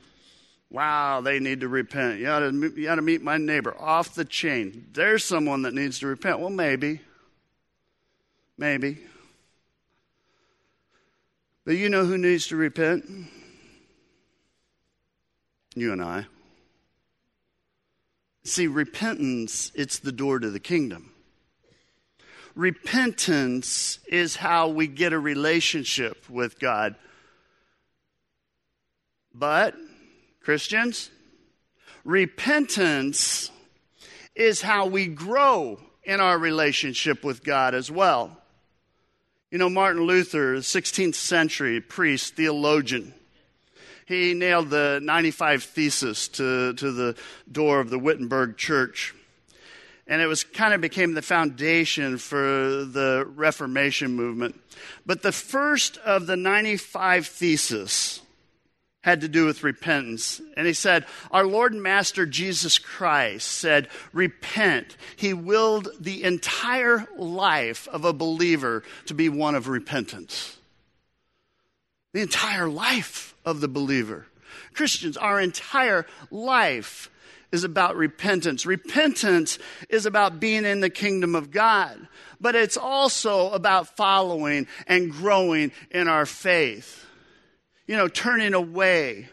Wow, 0.70 1.22
they 1.22 1.40
need 1.40 1.62
to 1.62 1.70
repent. 1.70 2.20
You 2.20 2.28
ought 2.28 2.40
to, 2.40 2.74
you 2.76 2.90
ought 2.90 2.96
to 2.96 3.02
meet 3.02 3.22
my 3.22 3.38
neighbor 3.38 3.76
off 3.80 4.16
the 4.16 4.26
chain. 4.26 4.88
There's 4.92 5.24
someone 5.24 5.62
that 5.62 5.74
needs 5.74 6.00
to 6.00 6.08
repent. 6.08 6.40
Well, 6.40 6.50
maybe. 6.50 7.00
Maybe. 8.58 8.98
But 11.66 11.78
you 11.78 11.90
know 11.90 12.06
who 12.06 12.18
needs 12.18 12.48
to 12.48 12.56
repent? 12.56 13.06
You 15.76 15.92
and 15.92 16.02
I. 16.02 16.28
See, 18.44 18.68
repentance, 18.68 19.72
it's 19.74 20.00
the 20.00 20.12
door 20.12 20.40
to 20.40 20.50
the 20.50 20.60
kingdom. 20.60 21.12
Repentance 22.54 24.00
is 24.08 24.38
how 24.38 24.70
we 24.70 24.88
get 24.88 25.12
a 25.12 25.20
relationship 25.20 26.30
with 26.30 26.60
God. 26.60 26.96
But, 29.34 29.76
Christians, 30.42 31.10
repentance 32.06 33.52
is 34.36 34.62
how 34.62 34.86
we 34.86 35.08
grow 35.08 35.80
in 36.04 36.22
our 36.22 36.38
relationship 36.38 37.24
with 37.24 37.44
God 37.44 37.74
as 37.74 37.92
well. 37.92 38.38
You 39.56 39.60
know, 39.60 39.70
Martin 39.70 40.02
Luther, 40.02 40.58
16th 40.58 41.16
century 41.16 41.80
priest, 41.80 42.36
theologian, 42.36 43.14
he 44.06 44.34
nailed 44.34 44.70
the 44.70 45.00
95 45.02 45.64
Thesis 45.64 46.28
to, 46.28 46.74
to 46.74 46.92
the 46.92 47.16
door 47.50 47.80
of 47.80 47.90
the 47.90 47.98
Wittenberg 47.98 48.58
church. 48.58 49.16
And 50.08 50.22
it 50.22 50.26
was 50.26 50.44
kind 50.44 50.74
of 50.74 50.82
became 50.82 51.14
the 51.14 51.22
foundation 51.22 52.18
for 52.18 52.38
the 52.38 53.26
Reformation 53.34 54.14
movement. 54.18 54.60
But 55.06 55.22
the 55.22 55.32
first 55.32 56.00
of 56.00 56.28
the 56.28 56.36
95 56.36 57.26
Theses 57.26 58.22
had 59.06 59.22
to 59.22 59.28
do 59.28 59.46
with 59.46 59.64
repentance. 59.64 60.42
And 60.58 60.66
he 60.66 60.74
said, 60.74 61.06
Our 61.30 61.46
Lord 61.46 61.74
and 61.74 61.84
Master 61.84 62.26
Jesus 62.26 62.80
Christ 62.80 63.48
said, 63.48 63.88
Repent. 64.14 64.98
He 65.16 65.32
willed 65.32 65.90
the 66.00 66.24
entire 66.24 67.08
life 67.16 67.88
of 67.90 68.04
a 68.04 68.14
believer 68.14 68.82
to 69.06 69.14
be 69.14 69.30
one 69.30 69.54
of 69.54 69.68
repentance. 69.68 70.58
The 72.14 72.22
entire 72.22 72.68
life 72.68 73.36
of 73.46 73.62
the 73.62 73.68
believer. 73.68 74.26
Christians, 74.74 75.18
our 75.18 75.40
entire 75.40 76.08
life 76.32 77.12
is 77.52 77.64
about 77.64 77.96
repentance. 77.96 78.66
Repentance 78.66 79.60
is 79.88 80.08
about 80.08 80.40
being 80.40 80.66
in 80.66 80.80
the 80.80 80.90
kingdom 80.90 81.36
of 81.36 81.52
God, 81.52 82.08
but 82.42 82.56
it's 82.56 82.76
also 82.76 83.52
about 83.52 83.96
following 83.96 84.66
and 84.88 85.12
growing 85.12 85.72
in 85.92 86.08
our 86.08 86.26
faith. 86.26 87.05
You 87.88 87.98
know, 87.98 88.08
turning 88.08 88.54
away 88.54 89.30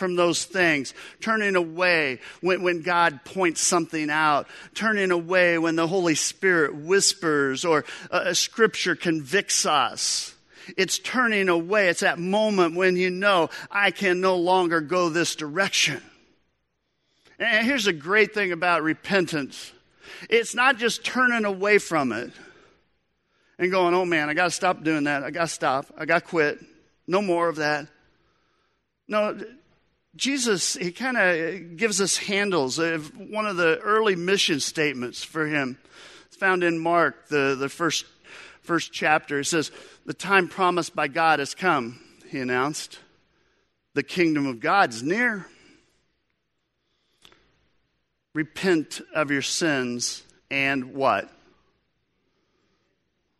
from 0.00 0.16
those 0.16 0.44
things, 0.44 0.94
turning 1.20 1.56
away 1.56 2.20
when, 2.40 2.62
when 2.62 2.80
God 2.80 3.20
points 3.24 3.60
something 3.60 4.08
out, 4.10 4.48
turning 4.74 5.10
away 5.10 5.58
when 5.58 5.76
the 5.76 5.86
Holy 5.86 6.14
Spirit 6.14 6.74
whispers 6.74 7.66
or 7.66 7.84
a, 8.10 8.34
scripture 8.34 8.96
convicts 8.96 9.66
us. 9.66 10.34
It's 10.76 10.98
turning 10.98 11.48
away. 11.50 11.88
It's 11.88 12.00
that 12.00 12.18
moment 12.18 12.76
when 12.76 12.96
you 12.96 13.10
know, 13.10 13.50
I 13.70 13.90
can 13.90 14.20
no 14.20 14.36
longer 14.36 14.80
go 14.80 15.10
this 15.10 15.34
direction. 15.34 16.02
And 17.38 17.66
here's 17.66 17.86
a 17.86 17.92
great 17.92 18.34
thing 18.34 18.52
about 18.52 18.82
repentance 18.82 19.72
it's 20.28 20.54
not 20.54 20.76
just 20.76 21.04
turning 21.04 21.44
away 21.44 21.78
from 21.78 22.12
it. 22.12 22.30
and 23.58 23.70
going, 23.70 23.94
oh 23.94 24.04
man, 24.04 24.28
I 24.30 24.34
got 24.34 24.44
to 24.44 24.50
stop 24.50 24.82
doing 24.82 25.04
that. 25.04 25.22
I 25.22 25.30
got 25.30 25.42
to 25.42 25.48
stop. 25.48 25.86
I 25.96 26.06
got 26.06 26.22
to 26.22 26.28
quit. 26.28 26.58
No 27.10 27.20
more 27.20 27.48
of 27.48 27.56
that. 27.56 27.88
No, 29.08 29.36
Jesus, 30.14 30.74
he 30.74 30.92
kind 30.92 31.16
of 31.16 31.76
gives 31.76 32.00
us 32.00 32.16
handles. 32.16 32.78
One 32.78 33.46
of 33.46 33.56
the 33.56 33.80
early 33.80 34.14
mission 34.14 34.60
statements 34.60 35.24
for 35.24 35.44
him. 35.44 35.76
It's 36.26 36.36
found 36.36 36.62
in 36.62 36.78
Mark, 36.78 37.26
the, 37.26 37.56
the 37.58 37.68
first, 37.68 38.06
first 38.62 38.92
chapter. 38.92 39.40
It 39.40 39.46
says, 39.46 39.72
The 40.06 40.14
time 40.14 40.46
promised 40.46 40.94
by 40.94 41.08
God 41.08 41.40
has 41.40 41.52
come, 41.52 41.98
he 42.28 42.38
announced. 42.38 43.00
The 43.94 44.04
kingdom 44.04 44.46
of 44.46 44.60
God 44.60 44.90
is 44.90 45.02
near. 45.02 45.48
Repent 48.34 49.00
of 49.12 49.32
your 49.32 49.42
sins 49.42 50.22
and 50.48 50.94
what? 50.94 51.28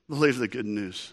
Believe 0.08 0.38
the 0.38 0.48
good 0.48 0.66
news. 0.66 1.12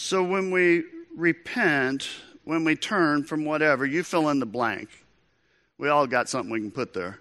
So 0.00 0.22
when 0.22 0.52
we 0.52 0.84
repent, 1.16 2.08
when 2.44 2.62
we 2.62 2.76
turn 2.76 3.24
from 3.24 3.44
whatever, 3.44 3.84
you 3.84 4.04
fill 4.04 4.28
in 4.28 4.38
the 4.38 4.46
blank. 4.46 4.90
We 5.76 5.88
all 5.88 6.06
got 6.06 6.28
something 6.28 6.52
we 6.52 6.60
can 6.60 6.70
put 6.70 6.94
there. 6.94 7.18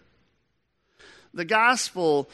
The 1.33 1.43
gospel 1.43 2.29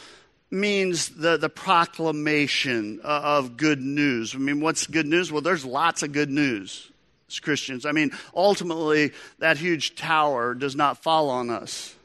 means 0.51 1.07
the, 1.09 1.37
the 1.37 1.47
proclamation 1.47 2.99
of 3.05 3.55
good 3.55 3.79
news. 3.79 4.35
I 4.35 4.37
mean, 4.37 4.59
what's 4.59 4.85
good 4.85 5.05
news? 5.07 5.31
Well, 5.31 5.41
there's 5.41 5.63
lots 5.63 6.03
of 6.03 6.11
good 6.11 6.29
news 6.29 6.91
as 7.29 7.39
Christians. 7.39 7.85
I 7.85 7.93
mean, 7.93 8.11
ultimately, 8.35 9.13
that 9.39 9.57
huge 9.57 9.95
tower 9.95 10.55
does 10.55 10.75
not 10.75 11.01
fall 11.01 11.29
on 11.29 11.51
us. 11.51 11.95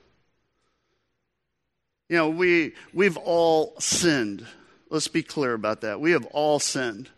You 2.09 2.18
know, 2.18 2.29
we, 2.31 2.74
we've 2.94 3.16
all 3.16 3.74
sinned. 3.81 4.46
Let's 4.90 5.09
be 5.09 5.24
clear 5.24 5.55
about 5.55 5.81
that. 5.81 6.01
We 6.01 6.12
have 6.12 6.24
all 6.27 6.61
sinned 6.61 7.11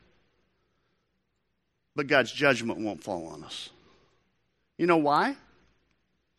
but 2.00 2.06
God's 2.06 2.32
judgment 2.32 2.78
won't 2.78 3.04
fall 3.04 3.26
on 3.26 3.44
us. 3.44 3.68
You 4.78 4.86
know 4.86 4.96
why? 4.96 5.36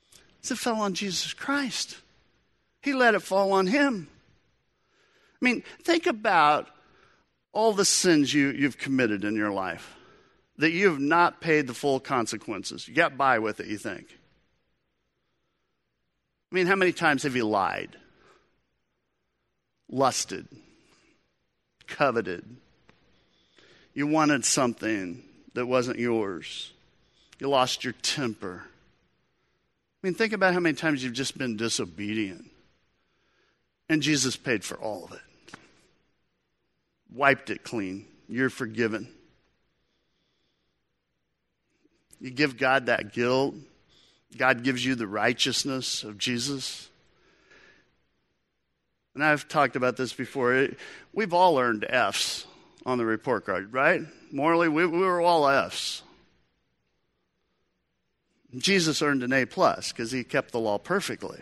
Because 0.09 0.49
it 0.49 0.57
fell 0.57 0.81
on 0.81 0.95
Jesus 0.95 1.33
Christ. 1.33 1.97
He 2.81 2.93
let 2.93 3.13
it 3.13 3.19
fall 3.19 3.51
on 3.53 3.67
him. 3.67 4.07
I 5.39 5.45
mean, 5.45 5.61
think 5.83 6.07
about 6.07 6.67
all 7.53 7.73
the 7.73 7.85
sins 7.85 8.33
you, 8.33 8.47
you've 8.47 8.79
committed 8.79 9.23
in 9.23 9.35
your 9.35 9.51
life 9.51 9.95
that 10.57 10.71
you 10.71 10.89
have 10.89 10.99
not 10.99 11.41
paid 11.41 11.67
the 11.67 11.75
full 11.75 11.99
consequences. 11.99 12.87
You 12.87 12.95
got 12.95 13.15
by 13.15 13.37
with 13.37 13.59
it, 13.59 13.67
you 13.67 13.77
think. 13.77 14.07
I 16.51 16.55
mean, 16.55 16.65
how 16.65 16.75
many 16.75 16.91
times 16.91 17.21
have 17.21 17.35
you 17.35 17.45
lied, 17.45 17.95
lusted, 19.91 20.47
coveted? 21.85 22.57
You 23.93 24.07
wanted 24.07 24.43
something, 24.45 25.21
that 25.53 25.65
wasn't 25.65 25.99
yours. 25.99 26.71
You 27.39 27.49
lost 27.49 27.83
your 27.83 27.93
temper. 28.01 28.63
I 30.03 30.07
mean, 30.07 30.13
think 30.13 30.33
about 30.33 30.53
how 30.53 30.59
many 30.59 30.75
times 30.75 31.03
you've 31.03 31.13
just 31.13 31.37
been 31.37 31.57
disobedient. 31.57 32.49
And 33.89 34.01
Jesus 34.01 34.37
paid 34.37 34.63
for 34.63 34.77
all 34.77 35.05
of 35.05 35.11
it, 35.11 35.55
wiped 37.13 37.49
it 37.49 37.63
clean. 37.63 38.05
You're 38.29 38.49
forgiven. 38.49 39.09
You 42.19 42.31
give 42.31 42.57
God 42.57 42.85
that 42.85 43.13
guilt, 43.13 43.55
God 44.37 44.63
gives 44.63 44.85
you 44.85 44.95
the 44.95 45.07
righteousness 45.07 46.03
of 46.03 46.17
Jesus. 46.17 46.87
And 49.13 49.23
I've 49.23 49.47
talked 49.47 49.75
about 49.75 49.97
this 49.97 50.13
before. 50.13 50.69
We've 51.11 51.33
all 51.33 51.59
earned 51.59 51.85
F's 51.89 52.45
on 52.85 52.97
the 52.97 53.05
report 53.05 53.45
card, 53.45 53.73
right? 53.73 54.01
Morally, 54.31 54.69
we, 54.69 54.85
we 54.85 54.99
were 54.99 55.21
all 55.21 55.47
F's. 55.47 56.03
Jesus 58.57 59.01
earned 59.01 59.23
an 59.23 59.31
A 59.31 59.45
plus 59.45 59.91
because 59.91 60.11
he 60.11 60.23
kept 60.23 60.51
the 60.51 60.59
law 60.59 60.77
perfectly. 60.77 61.39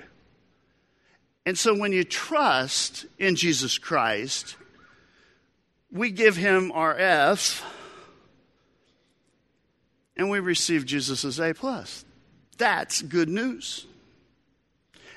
And 1.46 1.58
so 1.58 1.76
when 1.76 1.92
you 1.92 2.04
trust 2.04 3.06
in 3.18 3.36
Jesus 3.36 3.78
Christ, 3.78 4.56
we 5.92 6.12
give 6.12 6.36
him 6.36 6.72
our 6.72 6.96
F 6.98 7.64
and 10.16 10.30
we 10.30 10.40
receive 10.40 10.86
Jesus' 10.86 11.40
A 11.40 11.54
plus. 11.54 12.06
That's 12.58 13.02
good 13.02 13.30
news. 13.30 13.88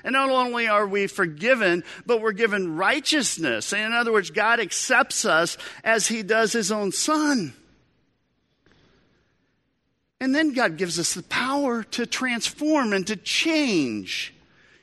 And 0.03 0.13
not 0.13 0.29
only 0.29 0.67
are 0.67 0.85
we 0.85 1.07
forgiven, 1.07 1.83
but 2.05 2.21
we're 2.21 2.33
given 2.33 2.75
righteousness. 2.75 3.71
In 3.71 3.93
other 3.93 4.11
words, 4.11 4.31
God 4.31 4.59
accepts 4.59 5.23
us 5.23 5.57
as 5.83 6.07
he 6.07 6.23
does 6.23 6.51
his 6.51 6.71
own 6.71 6.91
son. 6.91 7.53
And 10.19 10.33
then 10.33 10.53
God 10.53 10.77
gives 10.77 10.99
us 10.99 11.13
the 11.13 11.23
power 11.23 11.83
to 11.83 12.05
transform 12.05 12.93
and 12.93 13.05
to 13.07 13.15
change. 13.15 14.33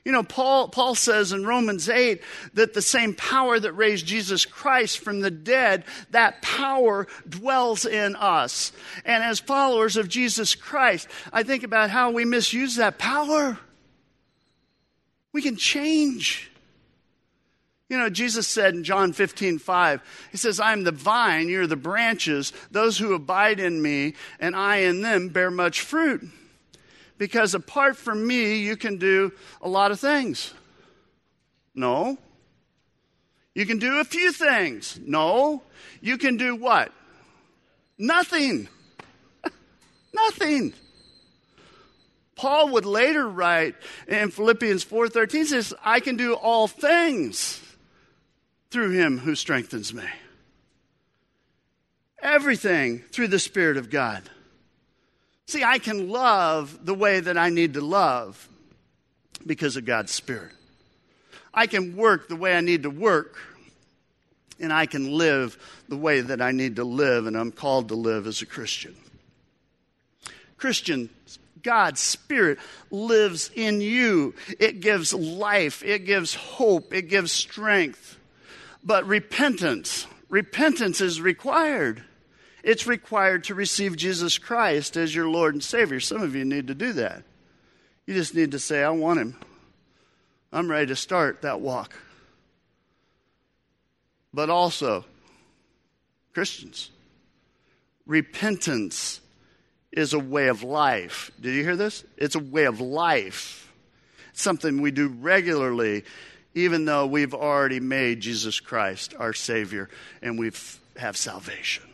You 0.04 0.12
know, 0.12 0.22
Paul, 0.22 0.68
Paul 0.68 0.94
says 0.94 1.32
in 1.32 1.46
Romans 1.46 1.88
8 1.88 2.22
that 2.54 2.72
the 2.72 2.82
same 2.82 3.14
power 3.14 3.60
that 3.60 3.72
raised 3.72 4.06
Jesus 4.06 4.46
Christ 4.46 4.98
from 4.98 5.20
the 5.20 5.30
dead, 5.30 5.84
that 6.10 6.40
power 6.42 7.06
dwells 7.28 7.84
in 7.84 8.16
us. 8.16 8.72
And 9.04 9.22
as 9.22 9.40
followers 9.40 9.96
of 9.96 10.08
Jesus 10.08 10.54
Christ, 10.54 11.08
I 11.32 11.42
think 11.42 11.62
about 11.62 11.90
how 11.90 12.10
we 12.10 12.24
misuse 12.24 12.76
that 12.76 12.98
power. 12.98 13.58
We 15.32 15.42
can 15.42 15.56
change. 15.56 16.50
You 17.88 17.98
know, 17.98 18.08
Jesus 18.08 18.46
said 18.46 18.74
in 18.74 18.84
John 18.84 19.12
15, 19.12 19.58
5, 19.58 20.28
He 20.30 20.36
says, 20.36 20.60
I 20.60 20.72
am 20.72 20.84
the 20.84 20.92
vine, 20.92 21.48
you're 21.48 21.66
the 21.66 21.76
branches. 21.76 22.52
Those 22.70 22.98
who 22.98 23.14
abide 23.14 23.58
in 23.58 23.82
me 23.82 24.14
and 24.38 24.54
I 24.54 24.78
in 24.78 25.02
them 25.02 25.28
bear 25.28 25.50
much 25.50 25.80
fruit. 25.80 26.22
Because 27.18 27.54
apart 27.54 27.96
from 27.96 28.26
me, 28.26 28.58
you 28.58 28.76
can 28.76 28.96
do 28.96 29.32
a 29.60 29.68
lot 29.68 29.90
of 29.90 30.00
things. 30.00 30.54
No. 31.74 32.16
You 33.54 33.66
can 33.66 33.78
do 33.78 33.98
a 33.98 34.04
few 34.04 34.32
things. 34.32 34.98
No. 35.04 35.62
You 36.00 36.16
can 36.16 36.36
do 36.36 36.54
what? 36.54 36.92
Nothing. 37.98 38.68
Nothing. 40.14 40.72
Paul 42.40 42.70
would 42.70 42.86
later 42.86 43.28
write 43.28 43.74
in 44.08 44.30
Philippians 44.30 44.82
4:13 44.82 45.44
says, 45.44 45.74
"I 45.84 46.00
can 46.00 46.16
do 46.16 46.32
all 46.32 46.66
things 46.66 47.60
through 48.70 48.92
him 48.92 49.18
who 49.18 49.34
strengthens 49.34 49.92
me. 49.92 50.08
Everything 52.22 53.00
through 53.12 53.28
the 53.28 53.38
Spirit 53.38 53.76
of 53.76 53.90
God. 53.90 54.30
See, 55.48 55.62
I 55.62 55.78
can 55.78 56.08
love 56.08 56.86
the 56.86 56.94
way 56.94 57.20
that 57.20 57.36
I 57.36 57.50
need 57.50 57.74
to 57.74 57.82
love 57.82 58.48
because 59.44 59.76
of 59.76 59.84
God's 59.84 60.12
Spirit. 60.12 60.52
I 61.52 61.66
can 61.66 61.94
work 61.94 62.28
the 62.28 62.36
way 62.36 62.56
I 62.56 62.62
need 62.62 62.84
to 62.84 62.90
work, 62.90 63.36
and 64.58 64.72
I 64.72 64.86
can 64.86 65.12
live 65.12 65.58
the 65.88 65.96
way 65.96 66.22
that 66.22 66.40
I 66.40 66.52
need 66.52 66.76
to 66.76 66.84
live, 66.84 67.26
and 67.26 67.36
I'm 67.36 67.52
called 67.52 67.88
to 67.88 67.94
live 67.94 68.26
as 68.26 68.40
a 68.40 68.46
Christian. 68.46 68.96
Christian, 70.56 71.10
God's 71.62 72.00
Spirit 72.00 72.58
lives 72.90 73.50
in 73.54 73.80
you. 73.80 74.34
It 74.58 74.80
gives 74.80 75.12
life, 75.14 75.82
it 75.82 76.04
gives 76.04 76.34
hope, 76.34 76.92
it 76.94 77.08
gives 77.08 77.32
strength. 77.32 78.18
But 78.82 79.06
repentance, 79.06 80.06
repentance 80.28 81.00
is 81.00 81.20
required. 81.20 82.04
It's 82.62 82.86
required 82.86 83.44
to 83.44 83.54
receive 83.54 83.96
Jesus 83.96 84.38
Christ 84.38 84.96
as 84.96 85.14
your 85.14 85.28
Lord 85.28 85.54
and 85.54 85.64
Savior. 85.64 86.00
Some 86.00 86.22
of 86.22 86.34
you 86.34 86.44
need 86.44 86.66
to 86.66 86.74
do 86.74 86.92
that. 86.94 87.22
You 88.06 88.14
just 88.14 88.34
need 88.34 88.52
to 88.52 88.58
say, 88.58 88.82
I 88.82 88.90
want 88.90 89.20
Him. 89.20 89.36
I'm 90.52 90.70
ready 90.70 90.86
to 90.86 90.96
start 90.96 91.42
that 91.42 91.60
walk. 91.60 91.94
But 94.32 94.50
also, 94.50 95.04
Christians, 96.34 96.90
repentance 98.06 99.20
is 99.92 100.12
a 100.12 100.18
way 100.18 100.48
of 100.48 100.62
life. 100.62 101.30
Did 101.40 101.54
you 101.54 101.62
hear 101.62 101.76
this? 101.76 102.04
It's 102.16 102.34
a 102.34 102.40
way 102.40 102.64
of 102.64 102.80
life. 102.80 103.72
It's 104.30 104.42
something 104.42 104.80
we 104.80 104.90
do 104.90 105.08
regularly 105.08 106.04
even 106.54 106.84
though 106.84 107.06
we've 107.06 107.34
already 107.34 107.80
made 107.80 108.20
Jesus 108.20 108.60
Christ 108.60 109.14
our 109.18 109.32
Savior 109.32 109.88
and 110.20 110.38
we 110.38 110.50
have 110.96 111.16
salvation. 111.16 111.84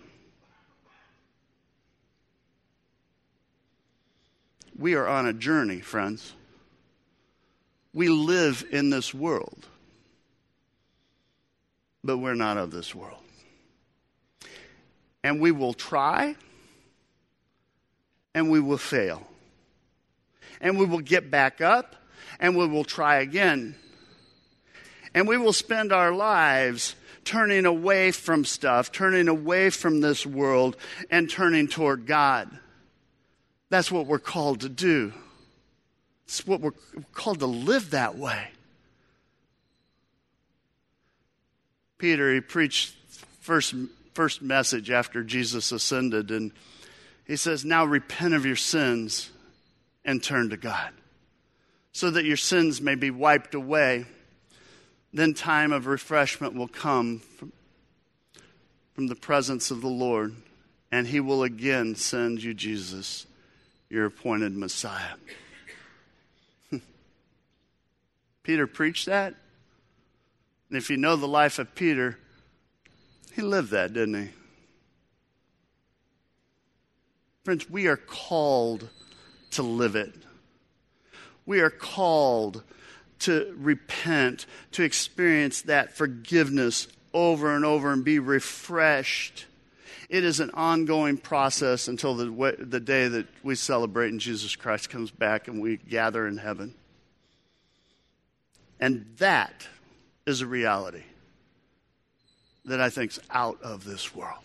We 4.78 4.94
are 4.94 5.06
on 5.06 5.26
a 5.26 5.32
journey, 5.32 5.80
friends. 5.80 6.32
We 7.94 8.08
live 8.08 8.64
in 8.70 8.90
this 8.90 9.14
world, 9.14 9.66
but 12.04 12.18
we're 12.18 12.34
not 12.34 12.58
of 12.58 12.70
this 12.70 12.94
world. 12.94 13.22
And 15.24 15.40
we 15.40 15.50
will 15.50 15.72
try, 15.72 16.36
and 18.36 18.48
we 18.48 18.60
will 18.60 18.78
fail. 18.78 19.26
And 20.60 20.78
we 20.78 20.86
will 20.86 21.00
get 21.00 21.28
back 21.28 21.60
up, 21.60 21.96
and 22.38 22.56
we 22.56 22.68
will 22.68 22.84
try 22.84 23.16
again 23.16 23.74
and 25.16 25.26
we 25.26 25.38
will 25.38 25.54
spend 25.54 25.94
our 25.94 26.12
lives 26.12 26.94
turning 27.24 27.64
away 27.64 28.10
from 28.10 28.44
stuff, 28.44 28.92
turning 28.92 29.28
away 29.28 29.70
from 29.70 30.02
this 30.02 30.26
world, 30.26 30.76
and 31.10 31.28
turning 31.28 31.66
toward 31.66 32.06
God. 32.06 32.50
That's 33.70 33.90
what 33.90 34.06
we're 34.06 34.18
called 34.18 34.60
to 34.60 34.68
do. 34.68 35.14
It's 36.26 36.46
what 36.46 36.60
we're 36.60 36.74
called 37.14 37.38
to 37.38 37.46
live 37.46 37.92
that 37.92 38.18
way. 38.18 38.48
Peter, 41.96 42.34
he 42.34 42.42
preached 42.42 42.94
first 43.40 43.74
first 44.12 44.42
message 44.42 44.90
after 44.90 45.22
Jesus 45.22 45.72
ascended 45.72 46.30
and 46.30 46.52
he 47.26 47.36
says, 47.36 47.64
"Now 47.64 47.84
repent 47.84 48.34
of 48.34 48.46
your 48.46 48.56
sins 48.56 49.30
and 50.04 50.22
turn 50.22 50.50
to 50.50 50.56
God, 50.56 50.92
so 51.92 52.10
that 52.10 52.24
your 52.24 52.36
sins 52.36 52.80
may 52.80 52.94
be 52.94 53.10
wiped 53.10 53.54
away. 53.54 54.06
Then 55.12 55.34
time 55.34 55.72
of 55.72 55.86
refreshment 55.86 56.54
will 56.54 56.68
come 56.68 57.20
from, 57.20 57.52
from 58.94 59.06
the 59.08 59.16
presence 59.16 59.70
of 59.70 59.80
the 59.80 59.88
Lord, 59.88 60.36
and 60.92 61.08
he 61.08 61.20
will 61.20 61.42
again 61.42 61.96
send 61.96 62.42
you 62.42 62.54
Jesus, 62.54 63.26
your 63.90 64.06
appointed 64.06 64.56
Messiah." 64.56 65.14
Peter 68.42 68.66
preached 68.66 69.06
that. 69.06 69.34
And 70.68 70.78
if 70.78 70.90
you 70.90 70.96
know 70.96 71.16
the 71.16 71.28
life 71.28 71.58
of 71.58 71.74
Peter, 71.74 72.18
he 73.32 73.42
lived 73.42 73.70
that, 73.70 73.92
didn't 73.92 74.14
he? 74.14 74.30
Friends, 77.46 77.70
we 77.70 77.86
are 77.86 77.96
called 77.96 78.88
to 79.52 79.62
live 79.62 79.94
it. 79.94 80.12
We 81.46 81.60
are 81.60 81.70
called 81.70 82.64
to 83.20 83.54
repent, 83.56 84.46
to 84.72 84.82
experience 84.82 85.62
that 85.62 85.96
forgiveness 85.96 86.88
over 87.14 87.54
and 87.54 87.64
over 87.64 87.92
and 87.92 88.04
be 88.04 88.18
refreshed. 88.18 89.46
It 90.08 90.24
is 90.24 90.40
an 90.40 90.50
ongoing 90.54 91.18
process 91.18 91.86
until 91.86 92.16
the, 92.16 92.56
the 92.58 92.80
day 92.80 93.06
that 93.06 93.28
we 93.44 93.54
celebrate 93.54 94.08
and 94.08 94.18
Jesus 94.18 94.56
Christ 94.56 94.90
comes 94.90 95.12
back 95.12 95.46
and 95.46 95.62
we 95.62 95.76
gather 95.76 96.26
in 96.26 96.38
heaven. 96.38 96.74
And 98.80 99.06
that 99.18 99.68
is 100.26 100.40
a 100.40 100.46
reality 100.48 101.04
that 102.64 102.80
I 102.80 102.90
think 102.90 103.12
is 103.12 103.20
out 103.30 103.62
of 103.62 103.84
this 103.84 104.16
world. 104.16 104.42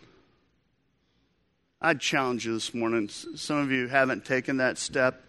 I'd 1.81 1.99
challenge 1.99 2.45
you 2.45 2.53
this 2.53 2.73
morning. 2.73 3.09
Some 3.09 3.57
of 3.57 3.71
you 3.71 3.87
haven't 3.87 4.25
taken 4.25 4.57
that 4.57 4.77
step. 4.77 5.23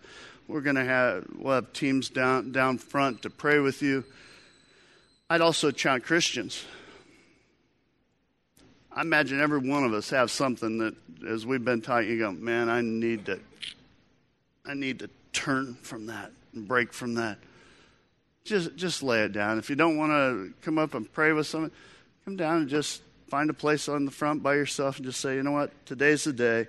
We're 0.48 0.60
going 0.60 0.76
to 0.76 0.84
have 0.84 1.26
we'll 1.36 1.54
have 1.54 1.72
teams 1.72 2.10
down 2.10 2.52
down 2.52 2.78
front 2.78 3.22
to 3.22 3.30
pray 3.30 3.58
with 3.58 3.80
you. 3.80 4.04
I'd 5.30 5.40
also 5.40 5.70
challenge 5.70 6.04
Christians. 6.04 6.64
I 8.94 9.00
imagine 9.00 9.40
every 9.40 9.58
one 9.58 9.84
of 9.84 9.94
us 9.94 10.10
have 10.10 10.30
something 10.30 10.78
that, 10.78 10.94
as 11.26 11.46
we've 11.46 11.64
been 11.64 11.80
taught, 11.80 12.04
you 12.04 12.18
go, 12.18 12.30
man, 12.32 12.68
I 12.68 12.82
need 12.82 13.24
to, 13.24 13.40
I 14.66 14.74
need 14.74 14.98
to 14.98 15.08
turn 15.32 15.76
from 15.76 16.06
that 16.06 16.30
and 16.52 16.68
break 16.68 16.92
from 16.92 17.14
that 17.14 17.38
just 18.44 18.74
just 18.76 19.02
lay 19.02 19.22
it 19.24 19.32
down. 19.32 19.58
If 19.58 19.70
you 19.70 19.76
don't 19.76 19.96
want 19.96 20.10
to 20.10 20.52
come 20.62 20.78
up 20.78 20.94
and 20.94 21.10
pray 21.12 21.32
with 21.32 21.46
someone, 21.46 21.70
come 22.24 22.36
down 22.36 22.58
and 22.62 22.68
just 22.68 23.02
find 23.32 23.48
a 23.48 23.54
place 23.54 23.88
on 23.88 24.04
the 24.04 24.10
front 24.10 24.42
by 24.42 24.52
yourself 24.52 24.98
and 24.98 25.06
just 25.06 25.18
say, 25.18 25.36
you 25.36 25.42
know 25.42 25.52
what, 25.52 25.70
today's 25.86 26.24
the 26.24 26.34
day. 26.34 26.66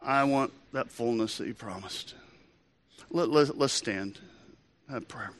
I 0.00 0.22
want 0.22 0.52
that 0.72 0.92
fullness 0.92 1.38
that 1.38 1.48
you 1.48 1.54
promised. 1.54 2.14
Let, 3.10 3.30
let, 3.30 3.58
let's 3.58 3.72
stand. 3.72 4.16
Have 4.88 5.08
prayer. 5.08 5.32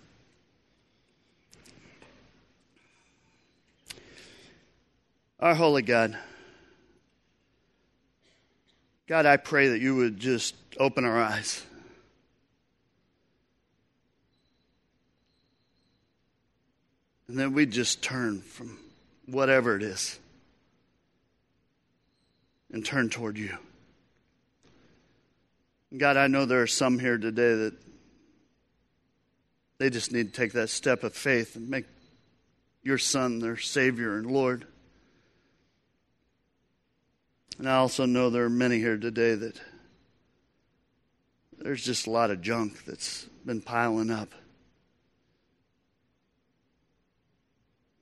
Our 5.38 5.54
holy 5.54 5.82
God, 5.82 6.18
God, 9.06 9.26
I 9.26 9.36
pray 9.36 9.68
that 9.68 9.78
you 9.78 9.94
would 9.94 10.18
just 10.18 10.56
open 10.80 11.04
our 11.04 11.22
eyes. 11.22 11.64
And 17.28 17.38
then 17.38 17.52
we 17.52 17.64
just 17.64 18.02
turn 18.02 18.40
from 18.40 18.76
whatever 19.26 19.76
it 19.76 19.82
is 19.82 20.18
and 22.72 22.84
turn 22.84 23.08
toward 23.08 23.36
you. 23.38 23.56
God, 25.96 26.16
I 26.16 26.26
know 26.26 26.44
there 26.44 26.62
are 26.62 26.66
some 26.66 26.98
here 26.98 27.18
today 27.18 27.54
that 27.54 27.74
they 29.78 29.90
just 29.90 30.12
need 30.12 30.32
to 30.32 30.40
take 30.40 30.52
that 30.52 30.68
step 30.68 31.04
of 31.04 31.14
faith 31.14 31.56
and 31.56 31.68
make 31.68 31.86
your 32.82 32.98
Son 32.98 33.38
their 33.38 33.56
Savior 33.56 34.16
and 34.16 34.30
Lord. 34.30 34.66
And 37.58 37.68
I 37.68 37.76
also 37.76 38.04
know 38.04 38.30
there 38.30 38.44
are 38.44 38.50
many 38.50 38.78
here 38.78 38.96
today 38.96 39.34
that 39.34 39.60
there's 41.58 41.84
just 41.84 42.06
a 42.06 42.10
lot 42.10 42.30
of 42.30 42.42
junk 42.42 42.84
that's 42.84 43.26
been 43.44 43.60
piling 43.60 44.10
up. 44.10 44.32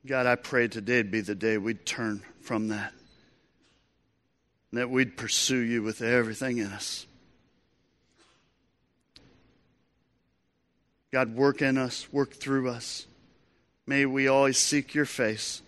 God, 0.07 0.27
I 0.27 0.35
pray 0.35 0.69
today'd 0.69 1.11
be 1.11 1.23
the 1.23 1.35
day 1.35 1.57
we'd 1.57 1.87
turn 1.87 2.23
from 2.43 2.69
that. 2.69 2.93
And 4.71 4.81
that 4.81 4.91
we'd 4.91 5.17
pursue 5.17 5.61
you 5.61 5.83
with 5.83 6.03
everything 6.03 6.59
in 6.59 6.67
us. 6.67 7.07
God, 11.11 11.35
work 11.35 11.63
in 11.63 11.79
us, 11.79 12.13
work 12.13 12.35
through 12.35 12.69
us. 12.69 13.07
May 13.87 14.05
we 14.05 14.29
always 14.29 14.59
seek 14.59 14.95
your 14.95 15.05
face. 15.05 15.63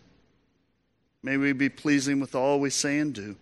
May 1.22 1.36
we 1.36 1.52
be 1.52 1.68
pleasing 1.68 2.20
with 2.20 2.34
all 2.34 2.60
we 2.60 2.70
say 2.70 2.98
and 2.98 3.14
do. 3.14 3.36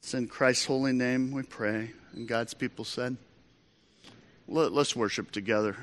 It's 0.00 0.14
in 0.14 0.28
Christ's 0.28 0.64
holy 0.64 0.92
name 0.92 1.30
we 1.30 1.42
pray. 1.42 1.92
And 2.14 2.26
God's 2.26 2.54
people 2.54 2.84
said, 2.84 3.16
Let, 4.48 4.72
us 4.72 4.96
worship 4.96 5.30
together. 5.30 5.76